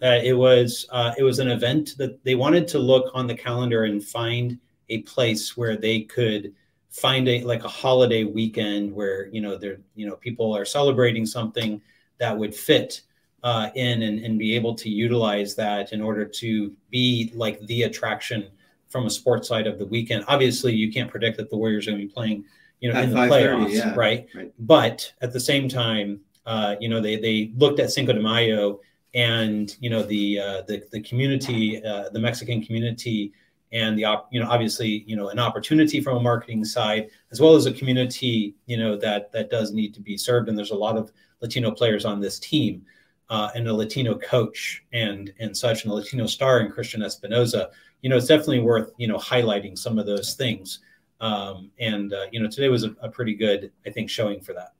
[0.00, 0.24] that.
[0.24, 3.84] It was uh, it was an event that they wanted to look on the calendar
[3.84, 4.58] and find
[4.90, 6.54] a place where they could
[6.96, 11.26] find a like a holiday weekend where you know there you know people are celebrating
[11.26, 11.80] something
[12.18, 13.02] that would fit
[13.42, 17.82] uh, in and, and be able to utilize that in order to be like the
[17.82, 18.48] attraction
[18.88, 20.24] from a sports side of the weekend.
[20.26, 22.44] Obviously, you can't predict that the Warriors are going to be playing,
[22.80, 23.94] you know, at in the playoffs, yeah.
[23.94, 24.26] right?
[24.34, 24.52] right?
[24.58, 28.80] But at the same time, uh, you know, they they looked at Cinco de Mayo
[29.12, 33.32] and you know the uh, the the community, uh, the Mexican community,
[33.72, 37.54] and the you know obviously you know an opportunity from a marketing side as well
[37.54, 40.48] as a community you know that that does need to be served.
[40.48, 42.84] And there's a lot of Latino players on this team.
[43.28, 47.70] Uh, and a Latino coach and and such, and a Latino star in Cristian Espinoza,
[48.00, 50.78] you know, it's definitely worth you know highlighting some of those things.
[51.20, 54.52] Um, and uh, you know, today was a, a, pretty good, I think, showing for
[54.52, 54.74] that.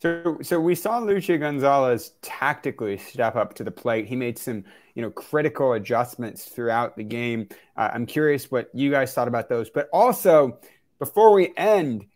[0.00, 4.06] So, so we saw Luchi Gonzalez tactically step up to the plate.
[4.06, 4.64] He made some,
[4.94, 7.48] you know, critical adjustments throughout the game.
[7.76, 9.70] Uh, I'm curious what you guys thought about those.
[9.70, 10.58] But also,
[10.98, 12.06] before we end,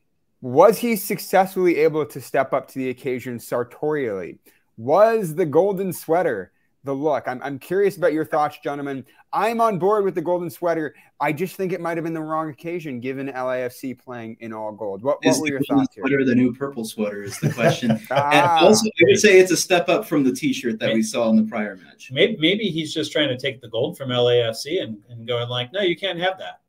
[0.40, 4.38] was he successfully able to step up to the occasion sartorially?
[4.76, 6.52] Was the golden sweater
[6.86, 7.28] the look.
[7.28, 9.04] I'm, I'm curious about your thoughts, gentlemen.
[9.32, 10.94] I'm on board with the golden sweater.
[11.18, 14.72] I just think it might have been the wrong occasion given LAFC playing in all
[14.72, 15.02] gold.
[15.02, 16.02] What, what were your thoughts here?
[16.02, 17.98] Sweater the new purple sweater is the question.
[18.10, 18.30] ah.
[18.30, 21.02] And also, I would say it's a step up from the T-shirt that maybe, we
[21.02, 22.10] saw in the prior match.
[22.12, 25.72] Maybe, maybe he's just trying to take the gold from LAFC and, and going like,
[25.72, 26.60] no, you can't have that.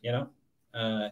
[0.00, 0.28] You know.
[0.72, 1.08] Uh,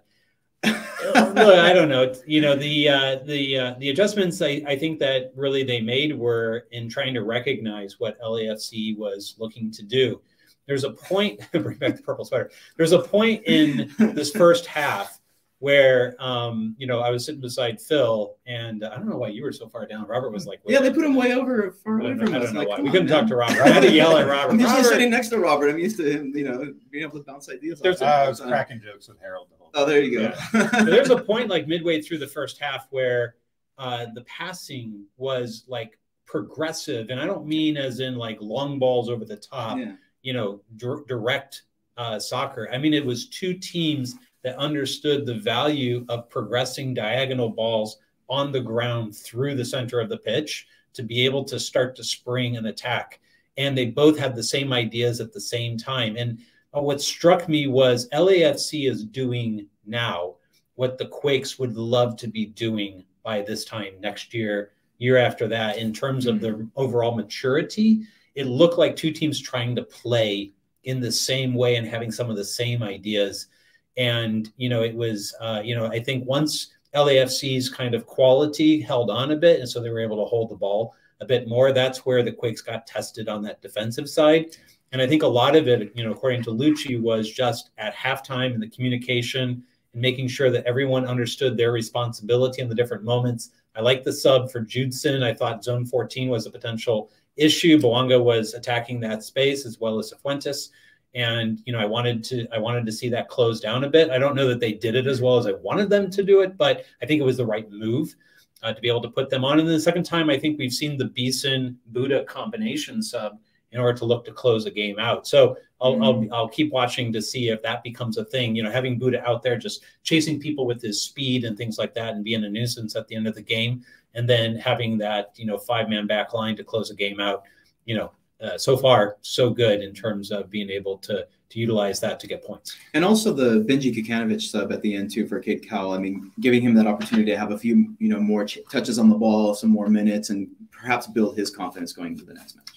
[1.05, 2.15] Look, I don't know.
[2.27, 6.15] You know, the uh, the uh, the adjustments I, I think that really they made
[6.17, 10.21] were in trying to recognize what LAFC was looking to do.
[10.67, 11.41] There's a point.
[11.53, 12.51] bring back the purple sweater.
[12.77, 15.21] There's a point in this first half
[15.61, 19.29] where um, you know I was sitting beside Phil, and uh, I don't know why
[19.29, 20.07] you were so far down.
[20.07, 22.55] Robert was like, "Yeah, they put him way over far away from us." I don't
[22.55, 22.81] know like, why.
[22.81, 23.21] We couldn't man.
[23.21, 23.61] talk to Robert.
[23.61, 24.53] I had to yell at Robert.
[24.55, 25.69] I'm usually sitting next to Robert.
[25.69, 27.81] I'm used to him, you know, being able to bounce ideas.
[27.81, 29.49] There's I was cracking jokes with Harold.
[29.75, 30.35] Oh, there you go.
[30.55, 30.83] Yeah.
[30.85, 33.37] there's a point like midway through the first half where
[33.79, 39.09] uh, the passing was like progressive, and I don't mean as in like long balls
[39.09, 39.93] over the top, yeah.
[40.23, 41.63] You know, d- direct
[41.97, 42.69] uh, soccer.
[42.73, 47.99] I mean it was two teams that understood the value of progressing diagonal balls
[48.29, 52.05] on the ground through the center of the pitch to be able to start to
[52.05, 53.21] spring an attack.
[53.57, 56.17] And they both had the same ideas at the same time.
[56.17, 56.39] And
[56.75, 60.37] uh, what struck me was LAFC is doing now
[60.77, 65.47] what the Quakes would love to be doing by this time next year, year after
[65.49, 68.03] that, in terms of the overall maturity.
[68.35, 70.53] It looked like two teams trying to play
[70.85, 73.49] in the same way and having some of the same ideas.
[73.97, 78.81] And, you know, it was, uh, you know, I think once LAFC's kind of quality
[78.81, 81.49] held on a bit, and so they were able to hold the ball a bit
[81.49, 84.57] more, that's where the Quakes got tested on that defensive side.
[84.93, 87.95] And I think a lot of it, you know, according to Luchi, was just at
[87.95, 89.63] halftime and the communication
[89.93, 93.51] and making sure that everyone understood their responsibility in the different moments.
[93.77, 95.23] I like the sub for Judson.
[95.23, 97.11] I thought zone 14 was a potential
[97.41, 97.79] issue.
[97.79, 100.71] Bouanga was attacking that space as well as Fuentes.
[101.15, 104.11] And you know, I wanted to I wanted to see that close down a bit.
[104.11, 106.43] I don't know that they did it as well as I wanted them to do
[106.43, 108.15] it, but I think it was the right move
[108.63, 109.59] uh, to be able to put them on.
[109.59, 113.39] And then the second time, I think we've seen the Beeson Bouda combination sub
[113.73, 115.27] in order to look to close a game out.
[115.27, 116.33] So I'll, mm-hmm.
[116.33, 118.55] I'll, I'll keep watching to see if that becomes a thing.
[118.55, 121.95] You know, having Bouda out there just chasing people with his speed and things like
[121.95, 123.85] that, and being a nuisance at the end of the game,
[124.15, 127.45] and then having that you know five man back line to close a game out.
[127.85, 131.99] You know, uh, so far so good in terms of being able to to utilize
[132.01, 132.77] that to get points.
[132.95, 135.93] And also the Benji Kikanovic sub at the end too for Cade Cowell.
[135.93, 138.99] I mean, giving him that opportunity to have a few you know more ch- touches
[138.99, 142.57] on the ball, some more minutes, and perhaps build his confidence going into the next
[142.57, 142.69] match.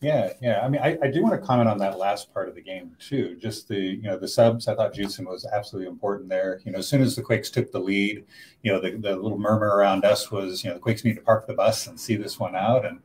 [0.00, 0.60] Yeah, yeah.
[0.62, 2.96] I mean, I, I do want to comment on that last part of the game
[2.98, 3.36] too.
[3.38, 4.66] Just the you know the subs.
[4.66, 6.60] I thought Judson was absolutely important there.
[6.64, 8.24] You know, as soon as the Quakes took the lead,
[8.62, 11.20] you know the, the little murmur around us was you know the Quakes need to
[11.20, 12.86] park the bus and see this one out.
[12.86, 13.00] And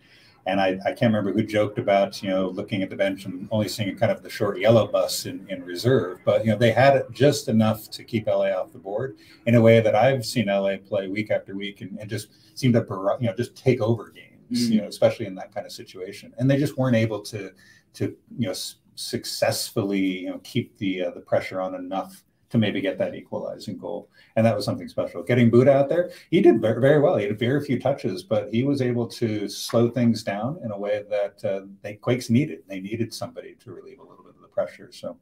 [0.45, 3.49] and I, I can't remember who joked about you know looking at the bench and
[3.51, 6.19] only seeing kind of the short yellow bus in, in reserve.
[6.23, 9.17] But you know they had just enough to keep LA off the board
[9.47, 12.72] in a way that I've seen LA play week after week and, and just seem
[12.72, 14.73] to you know just take over games mm-hmm.
[14.73, 16.34] you know, especially in that kind of situation.
[16.38, 17.51] And they just weren't able to
[17.93, 22.23] to you know s- successfully you know keep the uh, the pressure on enough
[22.55, 24.09] to maybe get that equalizing goal.
[24.35, 25.23] And that was something special.
[25.23, 27.17] Getting Bouda out there, he did very, very well.
[27.17, 30.77] He had very few touches, but he was able to slow things down in a
[30.77, 32.59] way that uh, they Quakes needed.
[32.67, 34.89] They needed somebody to relieve a little bit of the pressure.
[34.91, 35.17] So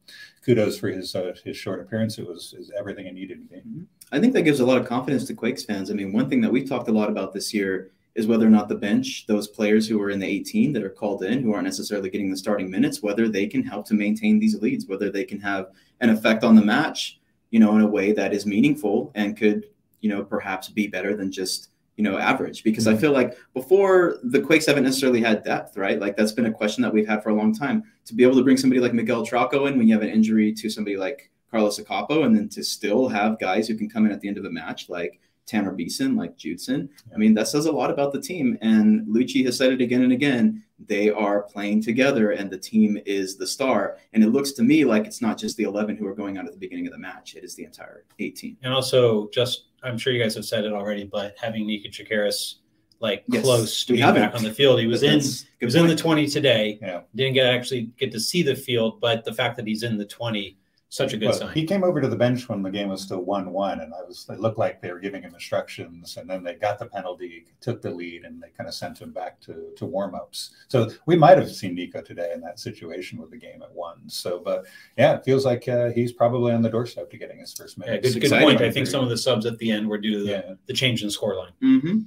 [0.45, 2.17] kudos for his uh, his short appearance.
[2.17, 3.61] It was is everything he needed to be.
[3.61, 3.83] Mm-hmm.
[4.11, 5.89] I think that gives a lot of confidence to Quakes fans.
[5.89, 8.52] I mean, one thing that we've talked a lot about this year is whether or
[8.52, 11.53] not the bench, those players who are in the 18 that are called in, who
[11.53, 15.10] aren't necessarily getting the starting minutes, whether they can help to maintain these leads, whether
[15.10, 17.19] they can have an effect on the match,
[17.49, 19.68] you know, in a way that is meaningful and could,
[20.02, 23.02] you know, perhaps be better than just you know, average because I mm-hmm.
[23.02, 25.99] feel like before the Quakes haven't necessarily had depth, right?
[25.99, 27.84] Like that's been a question that we've had for a long time.
[28.06, 30.53] To be able to bring somebody like Miguel Trauco in when you have an injury
[30.53, 34.11] to somebody like Carlos Akapo, and then to still have guys who can come in
[34.11, 36.90] at the end of a match like Tanner Beeson, like Judson.
[37.14, 38.57] I mean, that says a lot about the team.
[38.61, 40.64] And Luchi has said it again and again.
[40.86, 43.98] They are playing together, and the team is the star.
[44.14, 46.45] And it looks to me like it's not just the 11 who are going out
[46.45, 48.57] at the beginning of the match, it is the entire 18.
[48.64, 52.56] And also, just I'm sure you guys have said it already, but having Niko Tsakiris
[53.03, 54.80] like yes, close to being back on the field.
[54.80, 55.76] He was in he was point.
[55.76, 56.80] in the 20 today.
[56.82, 57.02] Yeah.
[57.14, 60.06] Didn't get actually get to see the field, but the fact that he's in the
[60.06, 60.57] 20
[60.94, 61.53] such a good well, sign.
[61.56, 64.28] He came over to the bench when the game was still one-one, and I was.
[64.30, 67.82] It looked like they were giving him instructions, and then they got the penalty, took
[67.82, 70.52] the lead, and they kind of sent him back to to warm-ups.
[70.68, 74.07] So we might have seen Niko today in that situation with the game at one.
[74.07, 74.65] So, but
[74.95, 78.07] yeah, it feels like uh, he's probably on the doorstep to getting his first minutes.
[78.07, 78.61] Yeah, good, good point.
[78.61, 80.53] I think some of the subs at the end were due to the, yeah.
[80.68, 81.53] the change in scoreline.
[81.64, 81.99] Mm-hmm.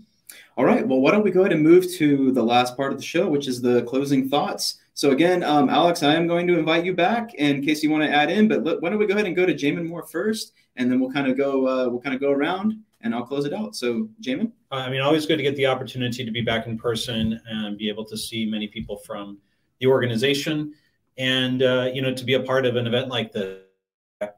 [0.57, 0.87] All right.
[0.87, 3.29] Well, why don't we go ahead and move to the last part of the show,
[3.29, 4.79] which is the closing thoughts.
[4.97, 8.03] So again, um, Alex, I am going to invite you back in case you want
[8.05, 8.49] to add in.
[8.49, 11.13] But why don't we go ahead and go to Jamon Moore first, and then we'll
[11.13, 13.77] kind of go uh, we'll kind of go around, and I'll close it out.
[13.77, 17.39] So Jamin, I mean, always good to get the opportunity to be back in person
[17.47, 19.37] and be able to see many people from
[19.81, 20.73] the organization,
[21.19, 23.65] and uh, you know, to be a part of an event like the,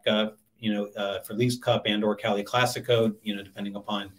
[0.09, 4.11] uh, you know, uh, for Leagues Cup and or Cali Classico, you know, depending upon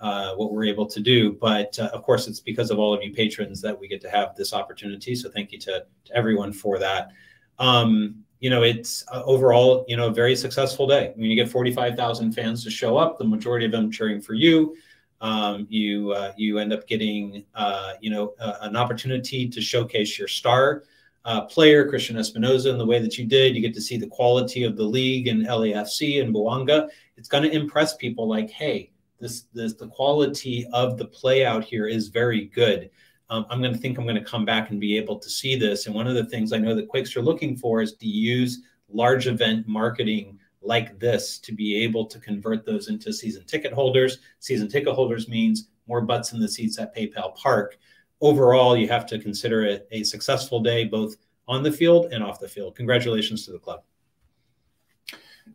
[0.00, 1.32] uh, what we're able to do.
[1.32, 4.10] But uh, of course, it's because of all of you patrons that we get to
[4.10, 5.14] have this opportunity.
[5.14, 7.10] So thank you to, to everyone for that.
[7.58, 11.12] Um, you know, it's uh, overall, you know, a very successful day.
[11.14, 14.76] When you get 45,000 fans to show up, the majority of them cheering for you.
[15.20, 18.32] Um, you uh, you end up getting, uh, you know,
[18.62, 20.84] an opportunity to showcase your star
[21.50, 23.54] player, Cristian Espinoza, in the way that you did.
[23.54, 26.88] You get to see the quality of the league and LAFC and Bouanga.
[27.18, 31.64] It's going to impress people like, hey, this, this the quality of the play out
[31.64, 32.90] here is very good.
[33.28, 35.56] Um, I'm going to think I'm going to come back and be able to see
[35.56, 35.86] this.
[35.86, 38.62] And one of the things I know that Quakes are looking for is to use
[38.88, 44.18] large event marketing like this to be able to convert those into season ticket holders.
[44.40, 47.78] Season ticket holders means more butts in the seats at PayPal Park.
[48.20, 51.16] Overall, you have to consider it a successful day, both
[51.48, 52.74] on the field and off the field.
[52.76, 53.82] Congratulations to the club.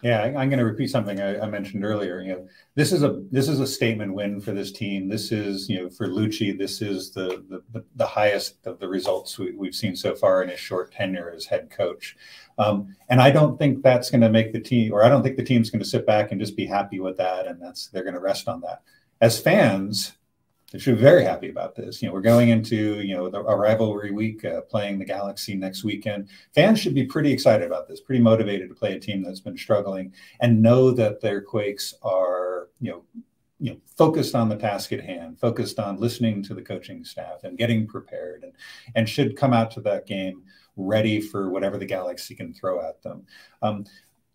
[0.03, 2.21] Yeah, I'm going to repeat something I, I, mentioned earlier.
[2.21, 5.07] You know, this is a this is a statement win for this team.
[5.07, 9.37] This is you know for Luchi, this is the the, the highest of the results
[9.37, 12.15] we, have seen so far in his short tenure as head coach.
[12.57, 15.37] Um, and I don't think that's going to make the team, or I don't think
[15.37, 18.03] the team's going to sit back and just be happy with that, and that's they're
[18.03, 18.81] going to rest on that.
[19.21, 20.13] As fans,
[20.81, 22.01] should be very happy about this.
[22.01, 25.55] You know, we're going into you know the, a rivalry week, uh, playing the Galaxy
[25.55, 26.29] next weekend.
[26.53, 29.57] Fans should be pretty excited about this, pretty motivated to play a team that's been
[29.57, 33.03] struggling, and know that their Quakes are you know
[33.59, 37.43] you know focused on the task at hand, focused on listening to the coaching staff
[37.43, 38.53] and getting prepared, and
[38.95, 40.43] and should come out to that game
[40.77, 43.25] ready for whatever the Galaxy can throw at them.
[43.61, 43.85] Um,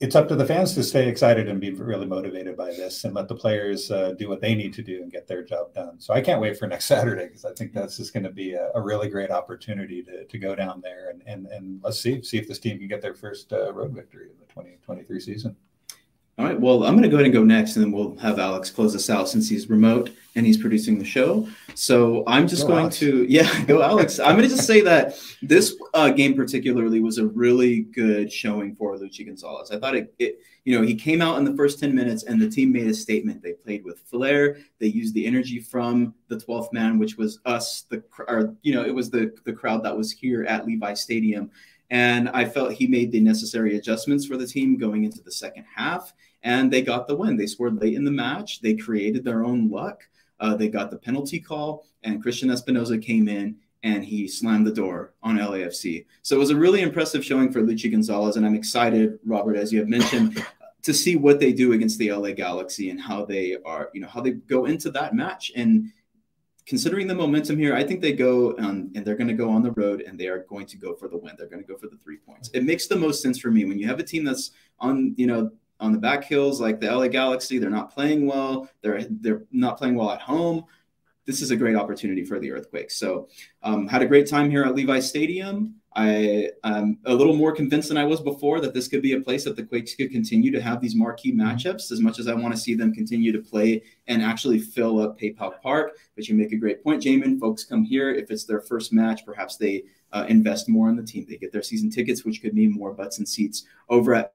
[0.00, 3.14] it's up to the fans to stay excited and be really motivated by this and
[3.14, 6.00] let the players uh, do what they need to do and get their job done.
[6.00, 8.54] So I can't wait for next Saturday because I think that's just going to be
[8.54, 12.22] a, a, really great opportunity to, to go down there and, and, and let's see,
[12.22, 15.54] see if this team can get their first uh, road victory in the 2023 season.
[16.40, 16.58] All right.
[16.58, 18.96] Well, I'm going to go ahead and go next, and then we'll have Alex close
[18.96, 21.46] us out since he's remote and he's producing the show.
[21.74, 22.98] So I'm just go going Alex.
[23.00, 24.18] to, yeah, go Alex.
[24.18, 28.74] I'm going to just say that this uh, game particularly was a really good showing
[28.74, 29.70] for Luchi Gonzalez.
[29.70, 32.40] I thought it, it, you know, he came out in the first 10 minutes, and
[32.40, 33.42] the team made a statement.
[33.42, 34.56] They played with flair.
[34.78, 38.82] They used the energy from the 12th man, which was us, the, or you know,
[38.82, 41.50] it was the the crowd that was here at Levi Stadium.
[41.90, 45.66] And I felt he made the necessary adjustments for the team going into the second
[45.74, 47.36] half and they got the win.
[47.36, 48.60] They scored late in the match.
[48.60, 50.02] They created their own luck.
[50.38, 54.72] Uh, they got the penalty call, and Cristian Espinoza came in and he slammed the
[54.72, 56.04] door on LAFC.
[56.22, 59.72] So it was a really impressive showing for Luchi Gonzalez, and I'm excited, Robert, as
[59.72, 60.44] you have mentioned,
[60.82, 64.08] to see what they do against the LA Galaxy and how they are, you know,
[64.08, 65.52] how they go into that match.
[65.54, 65.92] And
[66.66, 69.62] considering the momentum here, I think they go um, and they're going to go on
[69.62, 71.34] the road and they are going to go for the win.
[71.36, 72.50] They're going to go for the three points.
[72.54, 75.26] It makes the most sense for me when you have a team that's on, you
[75.26, 75.50] know,
[75.80, 77.58] on the back hills like the LA Galaxy.
[77.58, 78.68] They're not playing well.
[78.82, 80.64] They're they're not playing well at home.
[81.26, 82.96] This is a great opportunity for the Earthquakes.
[82.96, 83.28] So,
[83.62, 85.80] um, had a great time here at Levi Stadium.
[85.94, 89.20] I am a little more convinced than I was before that this could be a
[89.20, 91.90] place that the Quakes could continue to have these marquee matchups.
[91.90, 95.18] As much as I want to see them continue to play and actually fill up
[95.18, 97.40] PayPal Park, but you make a great point, Jamon.
[97.40, 99.26] Folks come here if it's their first match.
[99.26, 99.82] Perhaps they
[100.12, 101.26] uh, invest more in the team.
[101.28, 104.34] They get their season tickets, which could mean more butts and seats over at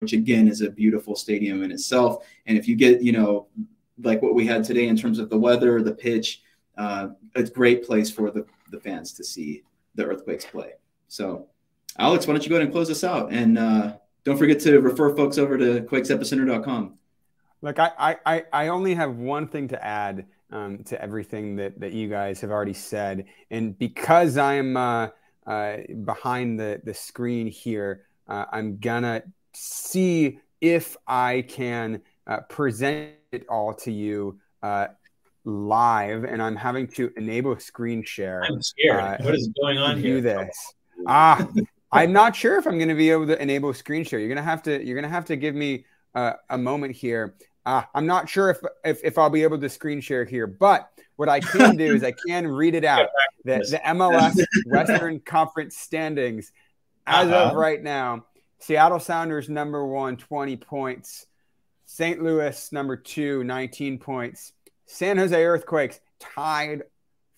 [0.00, 2.26] which again is a beautiful stadium in itself.
[2.46, 3.48] And if you get, you know,
[4.02, 6.42] like what we had today in terms of the weather, the pitch,
[6.76, 9.62] uh, a great place for the, the fans to see
[9.94, 10.72] the Earthquakes play.
[11.08, 11.48] So,
[11.98, 13.32] Alex, why don't you go ahead and close us out?
[13.32, 16.98] And uh, don't forget to refer folks over to quakesepicenter.com.
[17.62, 21.92] Look, I, I, I only have one thing to add um, to everything that, that
[21.92, 23.26] you guys have already said.
[23.50, 25.08] And because I'm uh,
[25.46, 29.22] uh, behind the, the screen here, uh, I'm to
[29.54, 34.88] see if I can uh, present it all to you uh,
[35.44, 36.24] live.
[36.24, 38.44] And I'm having to enable screen share.
[38.44, 39.24] I'm scared.
[39.24, 40.16] what is going on here?
[40.16, 40.74] do this.
[41.06, 41.46] Ah,
[41.92, 44.18] I'm not sure if I'm going to be able to enable screen share.
[44.18, 46.96] You're going to have to, you're going to have to give me uh, a moment
[46.96, 47.34] here.
[47.66, 50.90] Uh, I'm not sure if, if, if I'll be able to screen share here, but
[51.16, 53.08] what I can do is I can read it out.
[53.46, 56.50] The, the MLS Western Conference standings
[57.06, 57.50] as uh-huh.
[57.50, 58.24] of right now.
[58.64, 61.26] Seattle Sounders number one, 20 points.
[61.84, 62.22] St.
[62.22, 64.54] Louis number two, 19 points.
[64.86, 66.84] San Jose Earthquakes tied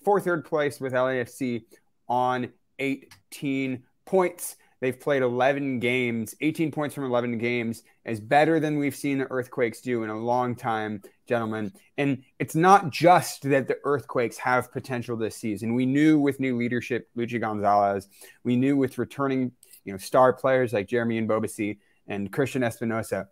[0.05, 1.65] for third place with LAFC
[2.09, 4.55] on 18 points.
[4.81, 9.29] They've played 11 games, 18 points from 11 games, is better than we've seen the
[9.29, 11.73] Earthquakes do in a long time, gentlemen.
[11.99, 15.75] And it's not just that the Earthquakes have potential this season.
[15.75, 18.07] We knew with new leadership, Luchi Gonzalez,
[18.45, 19.51] we knew with returning,
[19.87, 23.29] you know, star players like Jeremy Ebobisse and Cristian Espinoza,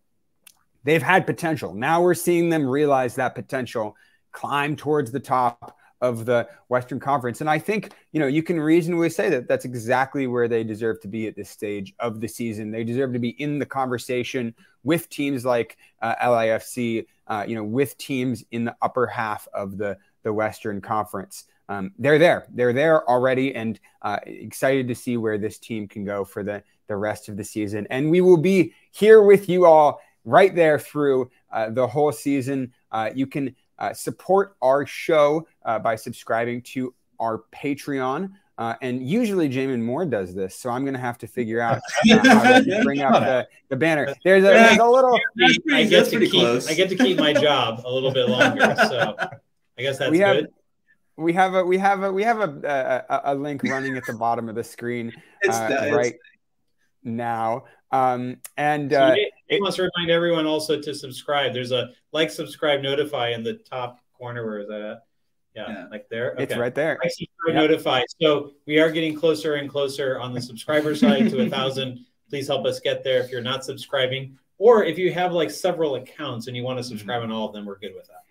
[0.85, 1.75] they've had potential.
[1.75, 3.97] Now we're seeing them realize that potential,
[4.33, 7.41] climb towards the top of the Western Conference.
[7.41, 11.01] And I think, you know, you can reasonably say that that's exactly where they deserve
[11.01, 12.71] to be at this stage of the season.
[12.71, 17.65] They deserve to be in the conversation with teams like uh, LAFC, uh, you know,
[17.65, 21.45] with teams in the upper half of the, the Western Conference.
[21.69, 22.47] Um, they're there.
[22.53, 26.63] They're there already and uh, excited to see where this team can go for the,
[26.89, 27.87] the rest of the season.
[27.91, 32.73] And we will be here with you all right there through uh, the whole season.
[32.93, 38.31] Uh, you can uh, support our show uh, by subscribing to our Patreon.
[38.57, 41.81] Uh, and usually Jamon Moore does this, so I'm going to have to figure out
[42.09, 44.15] uh, how to bring up the, the banner.
[44.23, 45.19] There's a, there's a little.
[45.73, 49.17] I get to keep I get to keep my job a little bit longer, so
[49.77, 50.53] I guess that's we have, good.
[51.17, 54.15] We have a we have a we have a a, a link running at the
[54.15, 55.13] bottom of the screen
[55.49, 56.17] uh, right
[57.03, 57.65] now.
[57.93, 59.15] Um, and so uh,
[59.49, 61.53] it must remind everyone also to subscribe.
[61.53, 64.45] There's a like, subscribe, notify in the top corner.
[64.45, 65.05] Where is that at?
[65.55, 65.87] Yeah, yeah.
[65.91, 66.33] like there.
[66.33, 66.43] Okay.
[66.43, 66.99] It's right there.
[67.01, 67.55] Like, subscribe, yep.
[67.55, 68.03] notify.
[68.21, 72.05] So we are getting closer and closer on the subscriber side to a thousand.
[72.29, 73.23] Please help us get there.
[73.23, 76.85] If you're not subscribing, or if you have like several accounts and you want to
[76.85, 77.31] subscribe mm-hmm.
[77.31, 78.25] on all of them, we're good with that.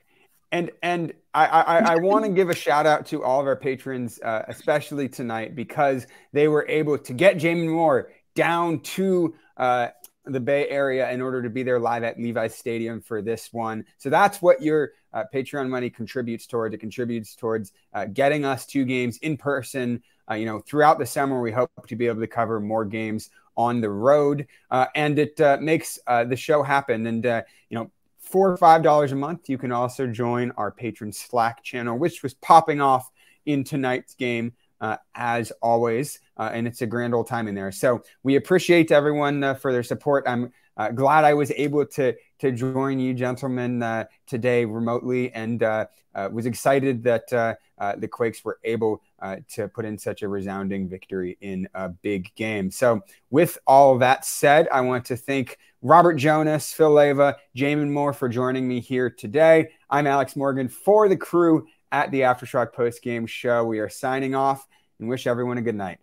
[0.54, 3.56] And and I I, I want to give a shout out to all of our
[3.56, 9.88] patrons, uh, especially tonight, because they were able to get Jamon Moore down to uh,
[10.26, 13.84] the Bay Area in order to be there live at Levi's Stadium for this one.
[13.98, 16.76] So that's what your uh, Patreon money contributes towards.
[16.76, 20.04] It contributes towards uh, getting us two games in person.
[20.30, 23.32] Uh, you know, throughout the summer, we hope to be able to cover more games
[23.58, 27.08] on the road, uh, and it makes the show happen.
[27.08, 27.24] And
[27.70, 27.92] you know,
[28.34, 32.24] four or five dollars a month, you can also join our patron Slack channel, which
[32.24, 33.12] was popping off
[33.46, 36.20] in tonight's game uh, as always.
[36.36, 37.72] Uh, and it's a grand old time in there.
[37.72, 40.24] So we appreciate everyone uh, for their support.
[40.28, 45.64] I'm uh, glad I was able to to join you, gentlemen, uh, today remotely, and
[45.64, 45.86] uh,
[46.30, 49.02] was excited that the Quakes were able
[49.48, 52.70] to put in such a resounding victory in a big game.
[52.70, 53.00] So,
[53.30, 58.28] with all that said, I want to thank Robert Jonas, Phil Leyva, Jamon Moore for
[58.28, 59.70] joining me here today.
[59.90, 63.64] I'm Alex Morgan for the crew at the Aftershock post game show.
[63.64, 64.68] We are signing off
[65.00, 66.00] and wish everyone a good night.